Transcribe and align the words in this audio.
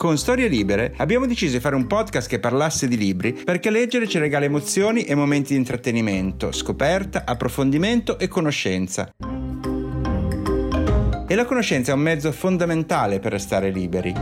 Con 0.00 0.16
Storie 0.16 0.48
Libere 0.48 0.94
abbiamo 0.96 1.26
deciso 1.26 1.56
di 1.56 1.60
fare 1.60 1.76
un 1.76 1.86
podcast 1.86 2.26
che 2.26 2.38
parlasse 2.40 2.88
di 2.88 2.96
libri 2.96 3.34
perché 3.34 3.68
leggere 3.68 4.08
ci 4.08 4.18
regala 4.18 4.46
emozioni 4.46 5.02
e 5.02 5.14
momenti 5.14 5.52
di 5.52 5.58
intrattenimento, 5.58 6.52
scoperta, 6.52 7.24
approfondimento 7.26 8.18
e 8.18 8.26
conoscenza. 8.26 9.10
E 11.28 11.34
la 11.34 11.44
conoscenza 11.44 11.92
è 11.92 11.94
un 11.94 12.00
mezzo 12.00 12.32
fondamentale 12.32 13.18
per 13.18 13.32
restare 13.32 13.70
liberi. 13.70 14.14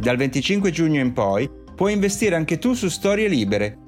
Dal 0.00 0.16
25 0.16 0.70
giugno 0.70 1.00
in 1.00 1.12
poi 1.12 1.50
puoi 1.74 1.94
investire 1.94 2.36
anche 2.36 2.58
tu 2.58 2.74
su 2.74 2.86
Storie 2.86 3.26
Libere, 3.26 3.78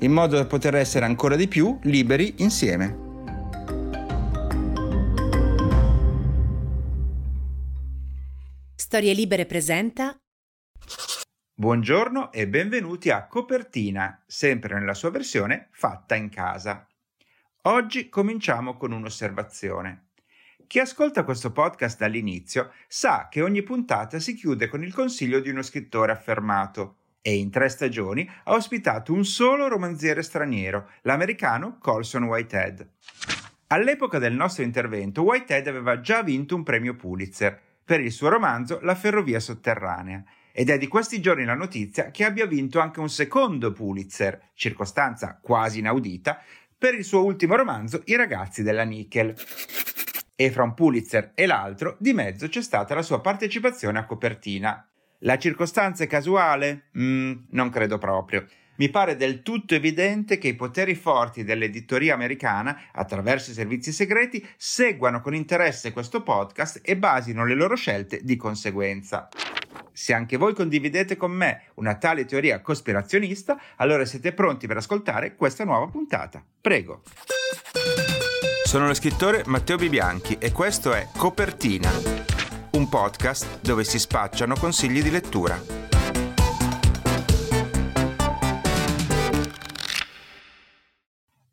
in 0.00 0.10
modo 0.10 0.34
da 0.34 0.46
poter 0.46 0.74
essere 0.74 1.04
ancora 1.04 1.36
di 1.36 1.46
più 1.46 1.78
liberi 1.82 2.34
insieme. 2.38 3.09
Storie 8.90 9.12
Libere 9.12 9.46
presenta 9.46 10.18
Buongiorno 11.54 12.32
e 12.32 12.48
benvenuti 12.48 13.10
a 13.10 13.28
Copertina, 13.28 14.20
sempre 14.26 14.76
nella 14.76 14.94
sua 14.94 15.10
versione 15.10 15.68
fatta 15.70 16.16
in 16.16 16.28
casa. 16.28 16.88
Oggi 17.66 18.08
cominciamo 18.08 18.76
con 18.76 18.90
un'osservazione. 18.90 20.08
Chi 20.66 20.80
ascolta 20.80 21.22
questo 21.22 21.52
podcast 21.52 22.00
dall'inizio 22.00 22.72
sa 22.88 23.28
che 23.30 23.42
ogni 23.42 23.62
puntata 23.62 24.18
si 24.18 24.34
chiude 24.34 24.66
con 24.66 24.82
il 24.82 24.92
consiglio 24.92 25.38
di 25.38 25.50
uno 25.50 25.62
scrittore 25.62 26.10
affermato 26.10 26.96
e 27.22 27.36
in 27.36 27.48
tre 27.48 27.68
stagioni 27.68 28.28
ha 28.42 28.54
ospitato 28.54 29.12
un 29.12 29.24
solo 29.24 29.68
romanziere 29.68 30.24
straniero, 30.24 30.90
l'americano 31.02 31.78
Colson 31.78 32.24
Whitehead. 32.24 32.88
All'epoca 33.68 34.18
del 34.18 34.34
nostro 34.34 34.64
intervento, 34.64 35.22
Whitehead 35.22 35.68
aveva 35.68 36.00
già 36.00 36.24
vinto 36.24 36.56
un 36.56 36.64
premio 36.64 36.96
Pulitzer 36.96 37.68
per 37.90 38.00
il 38.00 38.12
suo 38.12 38.28
romanzo 38.28 38.78
La 38.82 38.94
ferrovia 38.94 39.40
sotterranea. 39.40 40.22
Ed 40.52 40.70
è 40.70 40.78
di 40.78 40.86
questi 40.86 41.20
giorni 41.20 41.44
la 41.44 41.56
notizia 41.56 42.12
che 42.12 42.24
abbia 42.24 42.46
vinto 42.46 42.78
anche 42.78 43.00
un 43.00 43.08
secondo 43.08 43.72
Pulitzer, 43.72 44.50
circostanza 44.54 45.40
quasi 45.42 45.80
inaudita, 45.80 46.40
per 46.78 46.94
il 46.94 47.02
suo 47.02 47.24
ultimo 47.24 47.56
romanzo 47.56 48.02
I 48.04 48.14
ragazzi 48.14 48.62
della 48.62 48.84
Nickel. 48.84 49.34
E 50.36 50.50
fra 50.52 50.62
un 50.62 50.74
Pulitzer 50.74 51.32
e 51.34 51.46
l'altro, 51.46 51.96
di 51.98 52.12
mezzo 52.12 52.46
c'è 52.46 52.62
stata 52.62 52.94
la 52.94 53.02
sua 53.02 53.20
partecipazione 53.20 53.98
a 53.98 54.06
copertina. 54.06 54.88
La 55.22 55.36
circostanza 55.36 56.04
è 56.04 56.06
casuale? 56.06 56.90
Mm, 56.96 57.32
non 57.50 57.70
credo 57.70 57.98
proprio 57.98 58.46
mi 58.80 58.88
pare 58.88 59.14
del 59.14 59.42
tutto 59.42 59.74
evidente 59.74 60.38
che 60.38 60.48
i 60.48 60.54
poteri 60.54 60.94
forti 60.94 61.44
dell'editoria 61.44 62.14
americana, 62.14 62.84
attraverso 62.92 63.50
i 63.50 63.54
servizi 63.54 63.92
segreti, 63.92 64.44
seguano 64.56 65.20
con 65.20 65.34
interesse 65.34 65.92
questo 65.92 66.22
podcast 66.22 66.80
e 66.82 66.96
basino 66.96 67.44
le 67.44 67.54
loro 67.54 67.76
scelte 67.76 68.20
di 68.22 68.36
conseguenza. 68.36 69.28
Se 69.92 70.14
anche 70.14 70.38
voi 70.38 70.54
condividete 70.54 71.18
con 71.18 71.30
me 71.30 71.64
una 71.74 71.96
tale 71.96 72.24
teoria 72.24 72.62
cospirazionista, 72.62 73.60
allora 73.76 74.06
siete 74.06 74.32
pronti 74.32 74.66
per 74.66 74.78
ascoltare 74.78 75.36
questa 75.36 75.64
nuova 75.64 75.86
puntata. 75.88 76.42
Prego. 76.58 77.02
Sono 78.64 78.86
lo 78.86 78.94
scrittore 78.94 79.42
Matteo 79.44 79.76
Bibianchi 79.76 80.38
e 80.40 80.52
questo 80.52 80.94
è 80.94 81.06
Copertina, 81.14 81.90
un 82.72 82.88
podcast 82.88 83.60
dove 83.60 83.84
si 83.84 83.98
spacciano 83.98 84.54
consigli 84.54 85.02
di 85.02 85.10
lettura. 85.10 85.79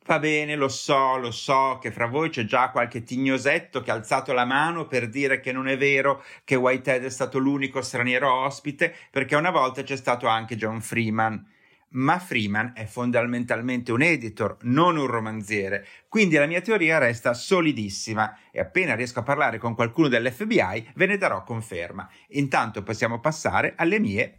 Va 0.08 0.20
bene, 0.20 0.56
lo 0.56 0.70
so, 0.70 1.18
lo 1.18 1.32
so 1.32 1.80
che 1.82 1.92
fra 1.92 2.06
voi 2.06 2.30
c'è 2.30 2.46
già 2.46 2.70
qualche 2.70 3.04
tignosetto 3.04 3.82
che 3.82 3.92
ha 3.92 3.94
alzato 3.94 4.32
la 4.32 4.46
mano 4.46 4.88
per 4.88 5.10
dire 5.10 5.42
che 5.42 5.52
non 5.52 5.68
è 5.68 5.78
vero 5.78 6.24
che 6.46 6.56
Whitehead 6.56 7.04
è 7.04 7.10
stato 7.10 7.40
l'unico 7.40 7.82
straniero 7.82 8.34
ospite, 8.34 8.96
perché 9.12 9.36
una 9.36 9.52
volta 9.52 9.84
c'è 9.84 9.98
stato 9.98 10.28
anche 10.28 10.56
John 10.56 10.80
Freeman. 10.80 11.46
Ma 11.90 12.20
Freeman 12.20 12.72
è 12.74 12.86
fondamentalmente 12.86 13.92
un 13.92 14.02
editor, 14.02 14.56
non 14.62 14.96
un 14.96 15.08
romanziere, 15.08 15.86
quindi 16.08 16.36
la 16.38 16.46
mia 16.46 16.62
teoria 16.62 17.00
resta 17.00 17.34
solidissima 17.34 18.38
e 18.50 18.62
appena 18.62 18.96
riesco 18.96 19.20
a 19.20 19.24
parlare 19.24 19.58
con 19.58 19.76
qualcuno 19.76 20.08
dell'FBI 20.08 20.92
ve 20.96 21.06
ne 21.06 21.18
darò 21.18 21.44
conferma. 21.44 22.10
Intanto 22.30 22.82
possiamo 22.82 23.20
passare 23.20 23.74
alle 23.76 24.00
mie 24.00 24.36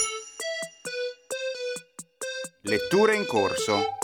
letture 2.62 3.16
in 3.16 3.26
corso. 3.26 3.96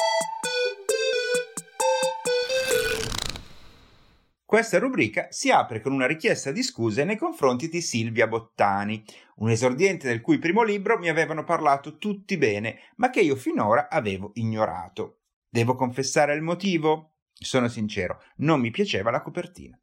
Questa 4.55 4.79
rubrica 4.79 5.27
si 5.31 5.51
apre 5.51 5.81
con 5.81 5.93
una 5.93 6.07
richiesta 6.07 6.53
di 6.53 6.63
scuse 6.63 7.03
nei 7.03 7.17
confronti 7.17 7.69
di 7.69 7.81
Silvia 7.81 8.29
Bottani, 8.29 9.05
un 9.39 9.51
esordiente 9.51 10.07
del 10.07 10.21
cui 10.21 10.39
primo 10.39 10.63
libro 10.63 10.97
mi 10.97 11.09
avevano 11.09 11.43
parlato 11.43 11.99
tutti 11.99 12.37
bene, 12.37 12.93
ma 12.99 13.11
che 13.11 13.21
io 13.21 13.35
finora 13.35 13.89
avevo 13.91 14.31
ignorato. 14.35 15.23
Devo 15.49 15.75
confessare 15.75 16.37
il 16.37 16.43
motivo? 16.43 17.17
Sono 17.33 17.67
sincero, 17.67 18.23
non 18.37 18.61
mi 18.61 18.71
piaceva 18.71 19.11
la 19.11 19.23
copertina. 19.23 19.77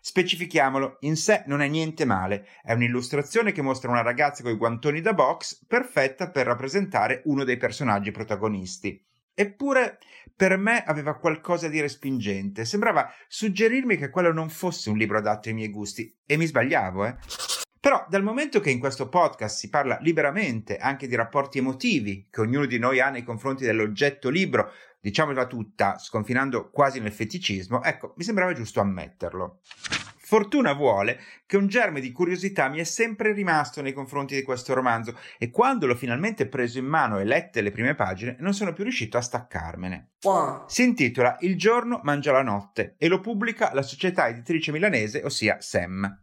Specifichiamolo, 0.00 0.96
in 1.02 1.14
sé 1.14 1.44
non 1.46 1.60
è 1.60 1.68
niente 1.68 2.04
male, 2.04 2.48
è 2.64 2.72
un'illustrazione 2.72 3.52
che 3.52 3.62
mostra 3.62 3.88
una 3.88 4.02
ragazza 4.02 4.42
con 4.42 4.50
i 4.50 4.56
guantoni 4.56 5.00
da 5.00 5.14
box 5.14 5.64
perfetta 5.64 6.32
per 6.32 6.46
rappresentare 6.46 7.22
uno 7.26 7.44
dei 7.44 7.56
personaggi 7.56 8.10
protagonisti. 8.10 9.00
Eppure 9.38 9.98
per 10.34 10.56
me 10.56 10.82
aveva 10.82 11.18
qualcosa 11.18 11.68
di 11.68 11.78
respingente, 11.78 12.64
sembrava 12.64 13.12
suggerirmi 13.28 13.98
che 13.98 14.08
quello 14.08 14.32
non 14.32 14.48
fosse 14.48 14.88
un 14.88 14.96
libro 14.96 15.18
adatto 15.18 15.48
ai 15.48 15.54
miei 15.54 15.68
gusti, 15.68 16.10
e 16.24 16.38
mi 16.38 16.46
sbagliavo, 16.46 17.04
eh. 17.04 17.16
Però 17.78 18.06
dal 18.08 18.22
momento 18.22 18.60
che 18.60 18.70
in 18.70 18.78
questo 18.78 19.10
podcast 19.10 19.58
si 19.58 19.68
parla 19.68 19.98
liberamente 20.00 20.78
anche 20.78 21.06
di 21.06 21.14
rapporti 21.14 21.58
emotivi 21.58 22.28
che 22.30 22.40
ognuno 22.40 22.64
di 22.64 22.78
noi 22.78 22.98
ha 22.98 23.10
nei 23.10 23.24
confronti 23.24 23.62
dell'oggetto 23.62 24.30
libro, 24.30 24.72
diciamola 25.00 25.46
tutta, 25.46 25.98
sconfinando 25.98 26.70
quasi 26.70 26.98
nel 26.98 27.12
feticismo, 27.12 27.82
ecco, 27.82 28.14
mi 28.16 28.24
sembrava 28.24 28.54
giusto 28.54 28.80
ammetterlo. 28.80 29.60
Fortuna 30.26 30.72
vuole 30.72 31.20
che 31.46 31.56
un 31.56 31.68
germe 31.68 32.00
di 32.00 32.10
curiosità 32.10 32.68
mi 32.68 32.80
è 32.80 32.82
sempre 32.82 33.32
rimasto 33.32 33.80
nei 33.80 33.92
confronti 33.92 34.34
di 34.34 34.42
questo 34.42 34.74
romanzo 34.74 35.16
e 35.38 35.50
quando 35.50 35.86
l'ho 35.86 35.94
finalmente 35.94 36.48
preso 36.48 36.80
in 36.80 36.84
mano 36.84 37.20
e 37.20 37.24
lette 37.24 37.60
le 37.60 37.70
prime 37.70 37.94
pagine 37.94 38.34
non 38.40 38.52
sono 38.52 38.72
più 38.72 38.82
riuscito 38.82 39.18
a 39.18 39.20
staccarmene. 39.20 40.14
Si 40.66 40.82
intitola 40.82 41.36
Il 41.42 41.56
giorno 41.56 42.00
mangia 42.02 42.32
la 42.32 42.42
notte 42.42 42.96
e 42.98 43.06
lo 43.06 43.20
pubblica 43.20 43.72
la 43.72 43.82
società 43.82 44.26
editrice 44.26 44.72
milanese, 44.72 45.22
ossia 45.22 45.60
SEM. 45.60 46.18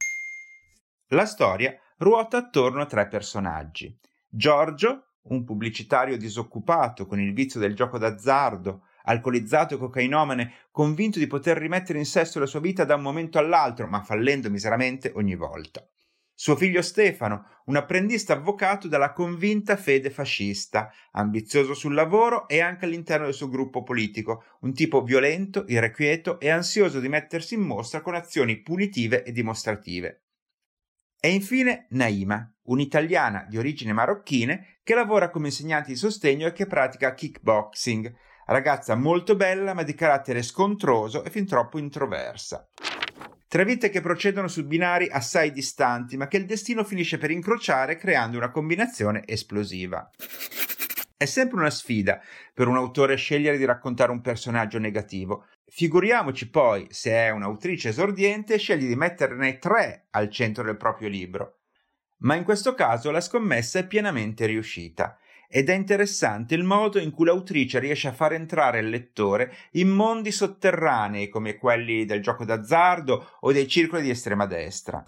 La 1.08 1.26
storia 1.26 1.74
ruota 2.00 2.36
attorno 2.36 2.82
a 2.82 2.86
tre 2.86 3.08
personaggi. 3.08 3.98
Giorgio, 4.28 5.14
un 5.30 5.46
pubblicitario 5.46 6.18
disoccupato 6.18 7.06
con 7.06 7.22
il 7.22 7.32
vizio 7.32 7.58
del 7.58 7.74
gioco 7.74 7.98
d'azzardo, 7.98 8.82
alcolizzato 9.04 9.76
e 9.76 9.78
cocainomane, 9.78 10.54
convinto 10.72 11.20
di 11.20 11.28
poter 11.28 11.58
rimettere 11.58 12.00
in 12.00 12.06
sesto 12.06 12.40
la 12.40 12.46
sua 12.46 12.60
vita 12.60 12.84
da 12.84 12.96
un 12.96 13.02
momento 13.02 13.38
all'altro, 13.38 13.88
ma 13.88 14.02
fallendo 14.02 14.50
miseramente 14.50 15.12
ogni 15.16 15.36
volta. 15.36 15.88
Suo 16.36 16.56
figlio 16.56 16.82
Stefano, 16.82 17.46
un 17.66 17.76
apprendista 17.76 18.34
avvocato 18.34 18.88
dalla 18.88 19.14
convinta 19.14 19.78
fede 19.78 20.10
fascista, 20.10 20.92
ambizioso 21.12 21.74
sul 21.74 21.94
lavoro 21.94 22.48
e 22.48 22.60
anche 22.60 22.86
all'interno 22.86 23.26
del 23.26 23.36
suo 23.36 23.50
gruppo 23.50 23.84
politico, 23.84 24.44
un 24.62 24.74
tipo 24.74 25.04
violento, 25.04 25.64
irrequieto 25.68 26.40
e 26.40 26.50
ansioso 26.50 27.00
di 27.00 27.08
mettersi 27.08 27.54
in 27.54 27.62
mostra 27.62 28.02
con 28.02 28.16
azioni 28.16 28.62
punitive 28.62 29.24
e 29.24 29.32
dimostrative. 29.32 30.24
E 31.20 31.30
infine 31.30 31.86
Naima, 31.92 32.54
un'italiana 32.64 33.46
di 33.48 33.58
origine 33.58 33.94
marocchine 33.94 34.80
che 34.84 34.96
lavora 34.96 35.30
come 35.30 35.48
insegnante 35.48 35.92
di 35.92 35.96
sostegno 35.96 36.48
e 36.48 36.52
che 36.52 36.66
pratica 36.66 37.14
kickboxing, 37.14 38.14
ragazza 38.48 38.96
molto 38.96 39.36
bella 39.36 39.74
ma 39.74 39.84
di 39.84 39.94
carattere 39.94 40.42
scontroso 40.42 41.24
e 41.24 41.30
fin 41.30 41.46
troppo 41.46 41.78
introversa. 41.78 42.68
Tre 43.48 43.66
vite 43.66 43.90
che 43.90 44.02
procedono 44.02 44.48
su 44.48 44.66
binari 44.66 45.08
assai 45.12 45.52
distanti, 45.52 46.18
ma 46.18 46.28
che 46.28 46.38
il 46.38 46.46
destino 46.46 46.84
finisce 46.84 47.20
per 47.20 47.30
incrociare 47.30 47.98
creando 47.98 48.38
una 48.38 48.50
combinazione 48.50 49.22
esplosiva. 49.28 50.10
È 51.16 51.26
sempre 51.26 51.60
una 51.60 51.70
sfida 51.70 52.20
per 52.52 52.68
un 52.68 52.78
autore 52.78 53.16
scegliere 53.16 53.58
di 53.58 53.66
raccontare 53.66 54.12
un 54.12 54.22
personaggio 54.22 54.80
negativo. 54.80 55.46
Figuriamoci 55.68 56.50
poi 56.50 56.88
se 56.90 57.12
è 57.12 57.30
un'autrice 57.30 57.90
esordiente 57.90 58.56
e 58.56 58.58
sceglie 58.58 58.88
di 58.88 58.96
metterne 58.96 59.60
tre 59.60 60.08
al 60.10 60.32
centro 60.32 60.64
del 60.64 60.76
proprio 60.76 61.08
libro. 61.08 61.60
Ma 62.22 62.36
in 62.36 62.44
questo 62.44 62.74
caso 62.74 63.12
la 63.12 63.22
scommessa 63.22 63.80
è 63.80 63.86
pienamente 63.86 64.48
riuscita 64.48 65.16
ed 65.56 65.70
è 65.70 65.76
interessante 65.76 66.56
il 66.56 66.64
modo 66.64 66.98
in 66.98 67.12
cui 67.12 67.26
l'autrice 67.26 67.78
riesce 67.78 68.08
a 68.08 68.12
far 68.12 68.34
entrare 68.34 68.80
il 68.80 68.90
lettore 68.90 69.54
in 69.74 69.88
mondi 69.88 70.32
sotterranei 70.32 71.30
come 71.30 71.58
quelli 71.58 72.06
del 72.06 72.24
gioco 72.24 72.44
d'azzardo 72.44 73.38
o 73.42 73.52
dei 73.52 73.68
circoli 73.68 74.02
di 74.02 74.10
estrema 74.10 74.48
destra. 74.48 75.06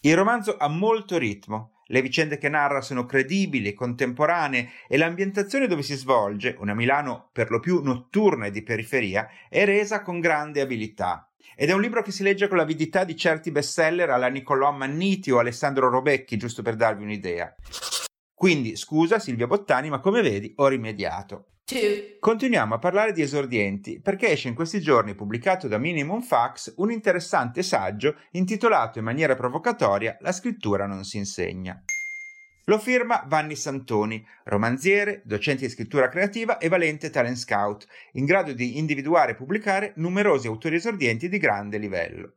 Il 0.00 0.14
romanzo 0.14 0.58
ha 0.58 0.68
molto 0.68 1.16
ritmo, 1.16 1.76
le 1.86 2.02
vicende 2.02 2.36
che 2.36 2.50
narra 2.50 2.82
sono 2.82 3.06
credibili, 3.06 3.72
contemporanee 3.72 4.72
e 4.86 4.98
l'ambientazione 4.98 5.68
dove 5.68 5.80
si 5.80 5.94
svolge, 5.94 6.56
una 6.58 6.74
Milano 6.74 7.30
per 7.32 7.50
lo 7.50 7.60
più 7.60 7.82
notturna 7.82 8.44
e 8.44 8.50
di 8.50 8.62
periferia, 8.62 9.26
è 9.48 9.64
resa 9.64 10.02
con 10.02 10.20
grande 10.20 10.60
abilità. 10.60 11.30
Ed 11.56 11.70
è 11.70 11.72
un 11.72 11.80
libro 11.80 12.02
che 12.02 12.10
si 12.10 12.22
legge 12.22 12.46
con 12.46 12.58
l'avidità 12.58 13.04
di 13.04 13.16
certi 13.16 13.50
bestseller 13.50 14.10
alla 14.10 14.28
Niccolò 14.28 14.70
Manniti 14.70 15.30
o 15.30 15.38
Alessandro 15.38 15.88
Robecchi, 15.88 16.36
giusto 16.36 16.60
per 16.60 16.76
darvi 16.76 17.04
un'idea. 17.04 17.54
Quindi 18.44 18.76
scusa 18.76 19.18
Silvia 19.18 19.46
Bottani, 19.46 19.88
ma 19.88 20.00
come 20.00 20.20
vedi 20.20 20.52
ho 20.56 20.68
rimediato. 20.68 21.46
Continuiamo 22.20 22.74
a 22.74 22.78
parlare 22.78 23.14
di 23.14 23.22
esordienti 23.22 24.02
perché 24.02 24.32
esce 24.32 24.48
in 24.48 24.54
questi 24.54 24.82
giorni, 24.82 25.14
pubblicato 25.14 25.66
da 25.66 25.78
Minimum 25.78 26.20
Fax, 26.20 26.74
un 26.76 26.90
interessante 26.90 27.62
saggio 27.62 28.16
intitolato 28.32 28.98
in 28.98 29.06
maniera 29.06 29.34
provocatoria 29.34 30.18
La 30.20 30.30
scrittura 30.30 30.84
non 30.84 31.04
si 31.04 31.16
insegna. 31.16 31.82
Lo 32.64 32.78
firma 32.78 33.24
Vanni 33.26 33.56
Santoni, 33.56 34.22
romanziere, 34.44 35.22
docente 35.24 35.64
di 35.64 35.72
scrittura 35.72 36.10
creativa 36.10 36.58
e 36.58 36.68
valente 36.68 37.08
talent 37.08 37.38
scout, 37.38 37.86
in 38.12 38.26
grado 38.26 38.52
di 38.52 38.76
individuare 38.76 39.30
e 39.32 39.36
pubblicare 39.36 39.94
numerosi 39.96 40.48
autori 40.48 40.76
esordienti 40.76 41.30
di 41.30 41.38
grande 41.38 41.78
livello. 41.78 42.34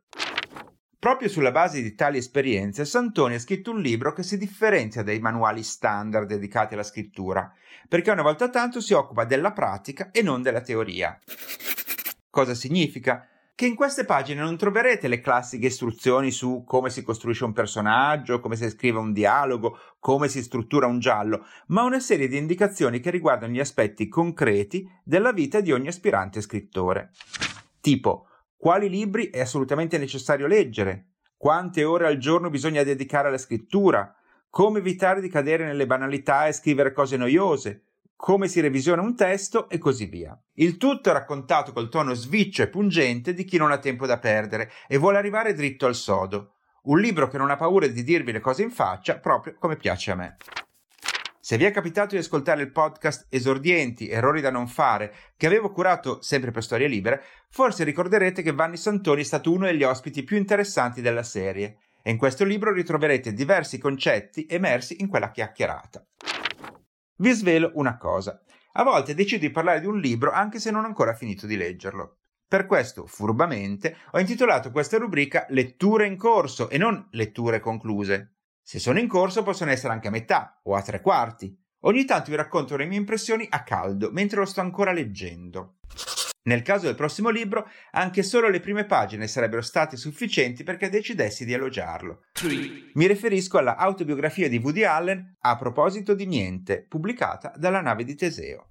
Proprio 1.00 1.28
sulla 1.28 1.52
base 1.52 1.80
di 1.80 1.94
tali 1.94 2.18
esperienze, 2.18 2.84
Santoni 2.84 3.34
ha 3.34 3.38
scritto 3.38 3.70
un 3.70 3.80
libro 3.80 4.12
che 4.12 4.24
si 4.24 4.36
differenzia 4.36 5.04
dai 5.04 5.20
manuali 5.20 5.62
standard 5.62 6.26
dedicati 6.26 6.74
alla 6.74 6.82
scrittura, 6.82 7.52
perché 7.88 8.10
una 8.10 8.22
volta 8.22 8.48
tanto 8.48 8.80
si 8.80 8.94
occupa 8.94 9.24
della 9.24 9.52
pratica 9.52 10.10
e 10.10 10.22
non 10.22 10.42
della 10.42 10.60
teoria. 10.60 11.16
Cosa 12.28 12.52
significa? 12.54 13.28
Che 13.54 13.66
in 13.66 13.76
queste 13.76 14.04
pagine 14.04 14.40
non 14.40 14.56
troverete 14.56 15.06
le 15.06 15.20
classiche 15.20 15.66
istruzioni 15.66 16.32
su 16.32 16.64
come 16.66 16.90
si 16.90 17.04
costruisce 17.04 17.44
un 17.44 17.52
personaggio, 17.52 18.40
come 18.40 18.56
si 18.56 18.68
scrive 18.68 18.98
un 18.98 19.12
dialogo, 19.12 19.78
come 20.00 20.26
si 20.26 20.42
struttura 20.42 20.88
un 20.88 20.98
giallo, 20.98 21.46
ma 21.68 21.84
una 21.84 22.00
serie 22.00 22.26
di 22.26 22.36
indicazioni 22.36 22.98
che 22.98 23.10
riguardano 23.10 23.52
gli 23.52 23.60
aspetti 23.60 24.08
concreti 24.08 24.88
della 25.04 25.32
vita 25.32 25.60
di 25.60 25.70
ogni 25.70 25.88
aspirante 25.88 26.40
scrittore. 26.40 27.12
Tipo, 27.80 28.27
quali 28.60 28.88
libri 28.88 29.30
è 29.30 29.38
assolutamente 29.38 29.98
necessario 29.98 30.48
leggere? 30.48 31.10
Quante 31.36 31.84
ore 31.84 32.08
al 32.08 32.18
giorno 32.18 32.50
bisogna 32.50 32.82
dedicare 32.82 33.28
alla 33.28 33.38
scrittura? 33.38 34.12
Come 34.50 34.80
evitare 34.80 35.20
di 35.20 35.28
cadere 35.28 35.64
nelle 35.64 35.86
banalità 35.86 36.48
e 36.48 36.52
scrivere 36.52 36.92
cose 36.92 37.16
noiose? 37.16 37.84
Come 38.16 38.48
si 38.48 38.58
revisiona 38.58 39.00
un 39.00 39.14
testo 39.14 39.68
e 39.68 39.78
così 39.78 40.06
via. 40.06 40.36
Il 40.54 40.76
tutto 40.76 41.12
raccontato 41.12 41.72
col 41.72 41.88
tono 41.88 42.14
sviccio 42.14 42.62
e 42.62 42.68
pungente 42.68 43.32
di 43.32 43.44
chi 43.44 43.58
non 43.58 43.70
ha 43.70 43.78
tempo 43.78 44.06
da 44.06 44.18
perdere 44.18 44.72
e 44.88 44.96
vuole 44.96 45.18
arrivare 45.18 45.54
dritto 45.54 45.86
al 45.86 45.94
sodo. 45.94 46.54
Un 46.82 46.98
libro 46.98 47.28
che 47.28 47.38
non 47.38 47.50
ha 47.50 47.56
paura 47.56 47.86
di 47.86 48.02
dirvi 48.02 48.32
le 48.32 48.40
cose 48.40 48.64
in 48.64 48.72
faccia, 48.72 49.20
proprio 49.20 49.54
come 49.56 49.76
piace 49.76 50.10
a 50.10 50.16
me. 50.16 50.36
Se 51.48 51.56
vi 51.56 51.64
è 51.64 51.70
capitato 51.70 52.14
di 52.14 52.20
ascoltare 52.20 52.60
il 52.60 52.70
podcast 52.70 53.26
Esordienti, 53.30 54.10
errori 54.10 54.42
da 54.42 54.50
non 54.50 54.68
fare, 54.68 55.14
che 55.34 55.46
avevo 55.46 55.72
curato 55.72 56.20
sempre 56.20 56.50
per 56.50 56.62
Storie 56.62 56.88
Libere, 56.88 57.22
forse 57.48 57.84
ricorderete 57.84 58.42
che 58.42 58.52
Vanni 58.52 58.76
Santoni 58.76 59.22
è 59.22 59.24
stato 59.24 59.50
uno 59.50 59.64
degli 59.64 59.82
ospiti 59.82 60.24
più 60.24 60.36
interessanti 60.36 61.00
della 61.00 61.22
serie 61.22 61.78
e 62.02 62.10
in 62.10 62.18
questo 62.18 62.44
libro 62.44 62.70
ritroverete 62.70 63.32
diversi 63.32 63.78
concetti 63.78 64.44
emersi 64.46 65.00
in 65.00 65.08
quella 65.08 65.30
chiacchierata. 65.30 66.06
Vi 67.16 67.32
svelo 67.32 67.70
una 67.76 67.96
cosa. 67.96 68.42
A 68.72 68.82
volte 68.82 69.14
decido 69.14 69.46
di 69.46 69.50
parlare 69.50 69.80
di 69.80 69.86
un 69.86 69.98
libro 69.98 70.30
anche 70.30 70.58
se 70.58 70.70
non 70.70 70.84
ho 70.84 70.86
ancora 70.86 71.14
finito 71.14 71.46
di 71.46 71.56
leggerlo. 71.56 72.18
Per 72.46 72.66
questo, 72.66 73.06
furbamente, 73.06 73.96
ho 74.10 74.18
intitolato 74.18 74.70
questa 74.70 74.98
rubrica 74.98 75.46
Letture 75.48 76.04
in 76.04 76.18
corso 76.18 76.68
e 76.68 76.76
non 76.76 77.08
Letture 77.12 77.58
concluse. 77.58 78.34
Se 78.68 78.78
sono 78.78 78.98
in 78.98 79.08
corso 79.08 79.42
possono 79.42 79.70
essere 79.70 79.94
anche 79.94 80.08
a 80.08 80.10
metà 80.10 80.60
o 80.64 80.74
a 80.74 80.82
tre 80.82 81.00
quarti. 81.00 81.58
Ogni 81.84 82.04
tanto 82.04 82.28
vi 82.28 82.36
racconto 82.36 82.76
le 82.76 82.84
mie 82.84 82.98
impressioni 82.98 83.46
a 83.48 83.62
caldo, 83.62 84.10
mentre 84.12 84.40
lo 84.40 84.44
sto 84.44 84.60
ancora 84.60 84.92
leggendo. 84.92 85.78
Nel 86.42 86.60
caso 86.60 86.84
del 86.84 86.94
prossimo 86.94 87.30
libro, 87.30 87.66
anche 87.92 88.22
solo 88.22 88.50
le 88.50 88.60
prime 88.60 88.84
pagine 88.84 89.26
sarebbero 89.26 89.62
state 89.62 89.96
sufficienti 89.96 90.64
perché 90.64 90.90
decidessi 90.90 91.46
di 91.46 91.54
elogiarlo. 91.54 92.24
Mi 92.92 93.06
riferisco 93.06 93.56
alla 93.56 93.76
autobiografia 93.76 94.50
di 94.50 94.58
Woody 94.58 94.84
Allen 94.84 95.36
a 95.40 95.56
proposito 95.56 96.12
di 96.12 96.26
niente, 96.26 96.84
pubblicata 96.86 97.54
dalla 97.56 97.80
nave 97.80 98.04
di 98.04 98.16
Teseo. 98.16 98.67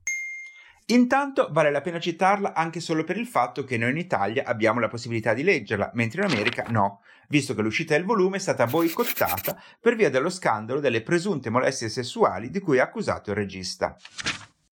Intanto 0.89 1.49
vale 1.51 1.69
la 1.69 1.81
pena 1.81 1.99
citarla 1.99 2.53
anche 2.53 2.79
solo 2.79 3.03
per 3.03 3.17
il 3.17 3.27
fatto 3.27 3.65
che 3.65 3.77
noi 3.77 3.89
in 3.91 3.97
Italia 3.97 4.45
abbiamo 4.45 4.79
la 4.79 4.87
possibilità 4.87 5.33
di 5.33 5.43
leggerla, 5.43 5.91
mentre 5.95 6.23
in 6.23 6.31
America 6.31 6.63
no, 6.69 7.01
visto 7.27 7.53
che 7.53 7.61
l'uscita 7.61 7.93
del 7.93 8.05
volume 8.05 8.37
è 8.37 8.39
stata 8.39 8.65
boicottata 8.67 9.61
per 9.81 9.97
via 9.97 10.09
dello 10.09 10.29
scandalo 10.29 10.79
delle 10.79 11.01
presunte 11.01 11.49
molestie 11.49 11.89
sessuali 11.89 12.49
di 12.49 12.61
cui 12.61 12.77
è 12.77 12.79
accusato 12.79 13.31
il 13.31 13.35
regista. 13.35 13.97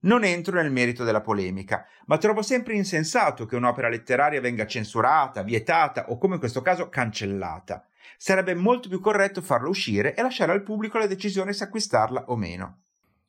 Non 0.04 0.24
entro 0.24 0.56
nel 0.56 0.72
merito 0.72 1.04
della 1.04 1.20
polemica, 1.20 1.86
ma 2.06 2.18
trovo 2.18 2.42
sempre 2.42 2.76
insensato 2.76 3.46
che 3.46 3.58
un'opera 3.58 3.90
letteraria 3.90 4.40
venga 4.40 4.66
censurata, 4.66 5.44
vietata 5.44 6.12
o 6.12 6.18
come 6.18 6.36
in 6.36 6.40
questo 6.40 6.62
caso 6.62 6.88
cancellata. 6.88 7.86
Sarebbe 8.16 8.54
molto 8.56 8.88
più 8.88 9.02
corretto 9.02 9.42
farla 9.42 9.68
uscire 9.68 10.16
e 10.16 10.22
lasciare 10.22 10.54
al 10.54 10.64
pubblico 10.64 10.98
la 10.98 11.08
decisione 11.08 11.52
se 11.52 11.66
acquistarla 11.66 12.26
o 12.28 12.38
meno 12.38 12.85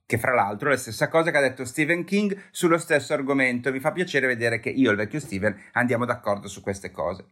che 0.07 0.19
fra 0.19 0.33
l'altro 0.33 0.69
è 0.69 0.73
la 0.73 0.79
stessa 0.79 1.09
cosa 1.09 1.33
che 1.33 1.37
ha 1.37 1.41
detto 1.41 1.65
Stephen 1.65 2.05
King 2.05 2.45
sullo 2.53 2.79
stesso 2.79 3.13
argomento. 3.13 3.73
Mi 3.73 3.81
fa 3.81 3.91
piacere 3.91 4.29
vedere 4.29 4.61
che 4.61 4.71
io 4.71 4.89
e 4.89 4.93
il 4.93 4.99
vecchio 4.99 5.19
Stephen 5.19 5.61
andiamo 5.73 6.05
d'accordo 6.05 6.47
su 6.47 6.61
queste 6.61 6.93
cose. 6.93 7.27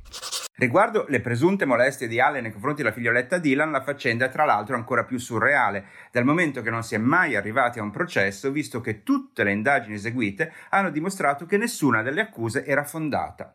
Riguardo 0.56 1.06
le 1.09 1.21
presunte 1.21 1.65
molestie 1.65 2.09
di 2.09 2.21
Allen 2.21 2.43
nei 2.43 2.53
confronti 2.53 2.82
della 2.82 2.94
figlioletta 2.94 3.38
Dylan, 3.38 3.71
la 3.71 3.82
faccenda 3.82 4.26
è 4.26 4.29
tra 4.29 4.44
l'altro 4.44 4.75
ancora 4.75 5.05
più 5.05 5.19
surreale, 5.19 5.87
dal 6.11 6.25
momento 6.25 6.62
che 6.62 6.71
non 6.71 6.82
si 6.82 6.94
è 6.97 6.99
mai 6.99 7.37
arrivati 7.37 7.79
a 7.79 7.82
un 7.82 7.91
processo, 7.91 8.50
visto 8.50 8.81
che 8.81 9.03
tutte 9.03 9.44
le 9.44 9.53
indagini 9.53 9.94
eseguite 9.94 10.53
hanno 10.71 10.91
dimostrato 10.91 11.47
che 11.47 11.56
nessuna 11.56 12.03
delle 12.03 12.21
accuse 12.21 12.65
era 12.65 12.85
fondata. 12.85 13.55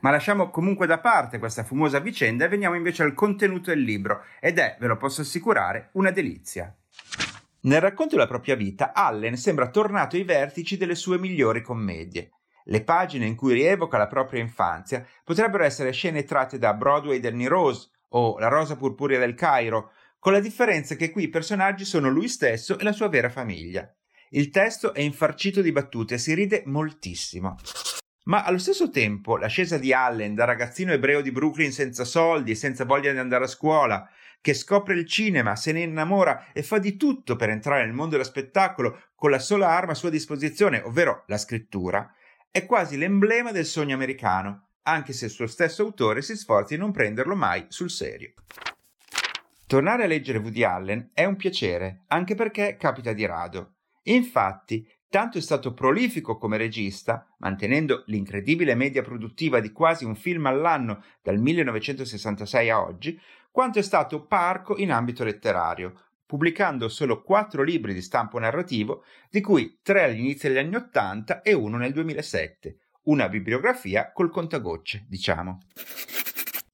Ma 0.00 0.10
lasciamo 0.10 0.50
comunque 0.50 0.86
da 0.86 0.98
parte 0.98 1.38
questa 1.38 1.64
fumosa 1.64 1.98
vicenda 1.98 2.44
e 2.44 2.48
veniamo 2.48 2.74
invece 2.74 3.02
al 3.02 3.14
contenuto 3.14 3.70
del 3.70 3.80
libro, 3.80 4.24
ed 4.40 4.58
è, 4.58 4.76
ve 4.78 4.86
lo 4.86 4.96
posso 4.96 5.22
assicurare, 5.22 5.88
una 5.92 6.10
delizia. 6.10 6.72
Nel 7.64 7.80
racconto 7.80 8.14
della 8.14 8.26
propria 8.26 8.56
vita, 8.56 8.92
Allen 8.92 9.36
sembra 9.36 9.70
tornato 9.70 10.16
ai 10.16 10.24
vertici 10.24 10.76
delle 10.76 10.94
sue 10.94 11.18
migliori 11.18 11.62
commedie. 11.62 12.32
Le 12.64 12.82
pagine 12.82 13.24
in 13.24 13.36
cui 13.36 13.54
rievoca 13.54 13.96
la 13.96 14.06
propria 14.06 14.42
infanzia 14.42 15.06
potrebbero 15.24 15.64
essere 15.64 15.90
scene 15.92 16.24
tratte 16.24 16.58
da 16.58 16.74
Broadway 16.74 17.20
del 17.20 17.48
Rose 17.48 17.88
o 18.10 18.38
La 18.38 18.48
rosa 18.48 18.76
purpurea 18.76 19.18
del 19.18 19.34
Cairo, 19.34 19.92
con 20.18 20.32
la 20.32 20.40
differenza 20.40 20.94
che 20.94 21.10
qui 21.10 21.24
i 21.24 21.28
personaggi 21.28 21.86
sono 21.86 22.10
lui 22.10 22.28
stesso 22.28 22.78
e 22.78 22.84
la 22.84 22.92
sua 22.92 23.08
vera 23.08 23.30
famiglia. 23.30 23.90
Il 24.30 24.50
testo 24.50 24.92
è 24.92 25.00
infarcito 25.00 25.62
di 25.62 25.72
battute 25.72 26.14
e 26.14 26.18
si 26.18 26.34
ride 26.34 26.64
moltissimo. 26.66 27.56
Ma 28.24 28.44
allo 28.44 28.58
stesso 28.58 28.90
tempo 28.90 29.36
l'ascesa 29.36 29.78
di 29.78 29.92
Allen 29.92 30.34
da 30.34 30.44
ragazzino 30.44 30.92
ebreo 30.92 31.22
di 31.22 31.32
Brooklyn 31.32 31.72
senza 31.72 32.04
soldi 32.04 32.52
e 32.52 32.54
senza 32.54 32.84
voglia 32.84 33.12
di 33.12 33.18
andare 33.18 33.44
a 33.44 33.48
scuola, 33.48 34.08
che 34.44 34.52
scopre 34.52 34.92
il 34.92 35.06
cinema, 35.06 35.56
se 35.56 35.72
ne 35.72 35.80
innamora 35.80 36.52
e 36.52 36.62
fa 36.62 36.76
di 36.76 36.98
tutto 36.98 37.34
per 37.34 37.48
entrare 37.48 37.82
nel 37.82 37.94
mondo 37.94 38.10
dello 38.10 38.24
spettacolo 38.24 39.04
con 39.14 39.30
la 39.30 39.38
sola 39.38 39.70
arma 39.70 39.92
a 39.92 39.94
sua 39.94 40.10
disposizione, 40.10 40.82
ovvero 40.82 41.24
la 41.28 41.38
scrittura, 41.38 42.14
è 42.50 42.66
quasi 42.66 42.98
l'emblema 42.98 43.52
del 43.52 43.64
sogno 43.64 43.94
americano, 43.94 44.72
anche 44.82 45.14
se 45.14 45.24
il 45.24 45.30
suo 45.30 45.46
stesso 45.46 45.80
autore 45.80 46.20
si 46.20 46.36
sforza 46.36 46.74
di 46.74 46.80
non 46.80 46.92
prenderlo 46.92 47.34
mai 47.34 47.64
sul 47.68 47.88
serio. 47.88 48.34
Tornare 49.66 50.04
a 50.04 50.06
leggere 50.06 50.36
Woody 50.36 50.62
Allen 50.62 51.12
è 51.14 51.24
un 51.24 51.36
piacere, 51.36 52.02
anche 52.08 52.34
perché 52.34 52.76
capita 52.78 53.14
di 53.14 53.24
rado. 53.24 53.76
Infatti, 54.02 54.86
tanto 55.14 55.38
è 55.38 55.40
stato 55.40 55.74
prolifico 55.74 56.36
come 56.38 56.56
regista, 56.56 57.24
mantenendo 57.36 58.02
l'incredibile 58.06 58.74
media 58.74 59.00
produttiva 59.00 59.60
di 59.60 59.70
quasi 59.70 60.04
un 60.04 60.16
film 60.16 60.46
all'anno 60.46 61.04
dal 61.22 61.38
1966 61.38 62.70
a 62.70 62.82
oggi, 62.82 63.20
quanto 63.52 63.78
è 63.78 63.82
stato 63.82 64.24
parco 64.24 64.76
in 64.76 64.90
ambito 64.90 65.22
letterario, 65.22 66.00
pubblicando 66.26 66.88
solo 66.88 67.22
quattro 67.22 67.62
libri 67.62 67.94
di 67.94 68.02
stampo 68.02 68.40
narrativo, 68.40 69.04
di 69.30 69.40
cui 69.40 69.78
tre 69.82 70.02
all'inizio 70.02 70.48
degli 70.48 70.58
anni 70.58 70.74
Ottanta 70.74 71.42
e 71.42 71.52
uno 71.52 71.76
nel 71.76 71.92
2007, 71.92 72.76
una 73.04 73.28
bibliografia 73.28 74.10
col 74.10 74.32
contagocce, 74.32 75.04
diciamo. 75.06 75.60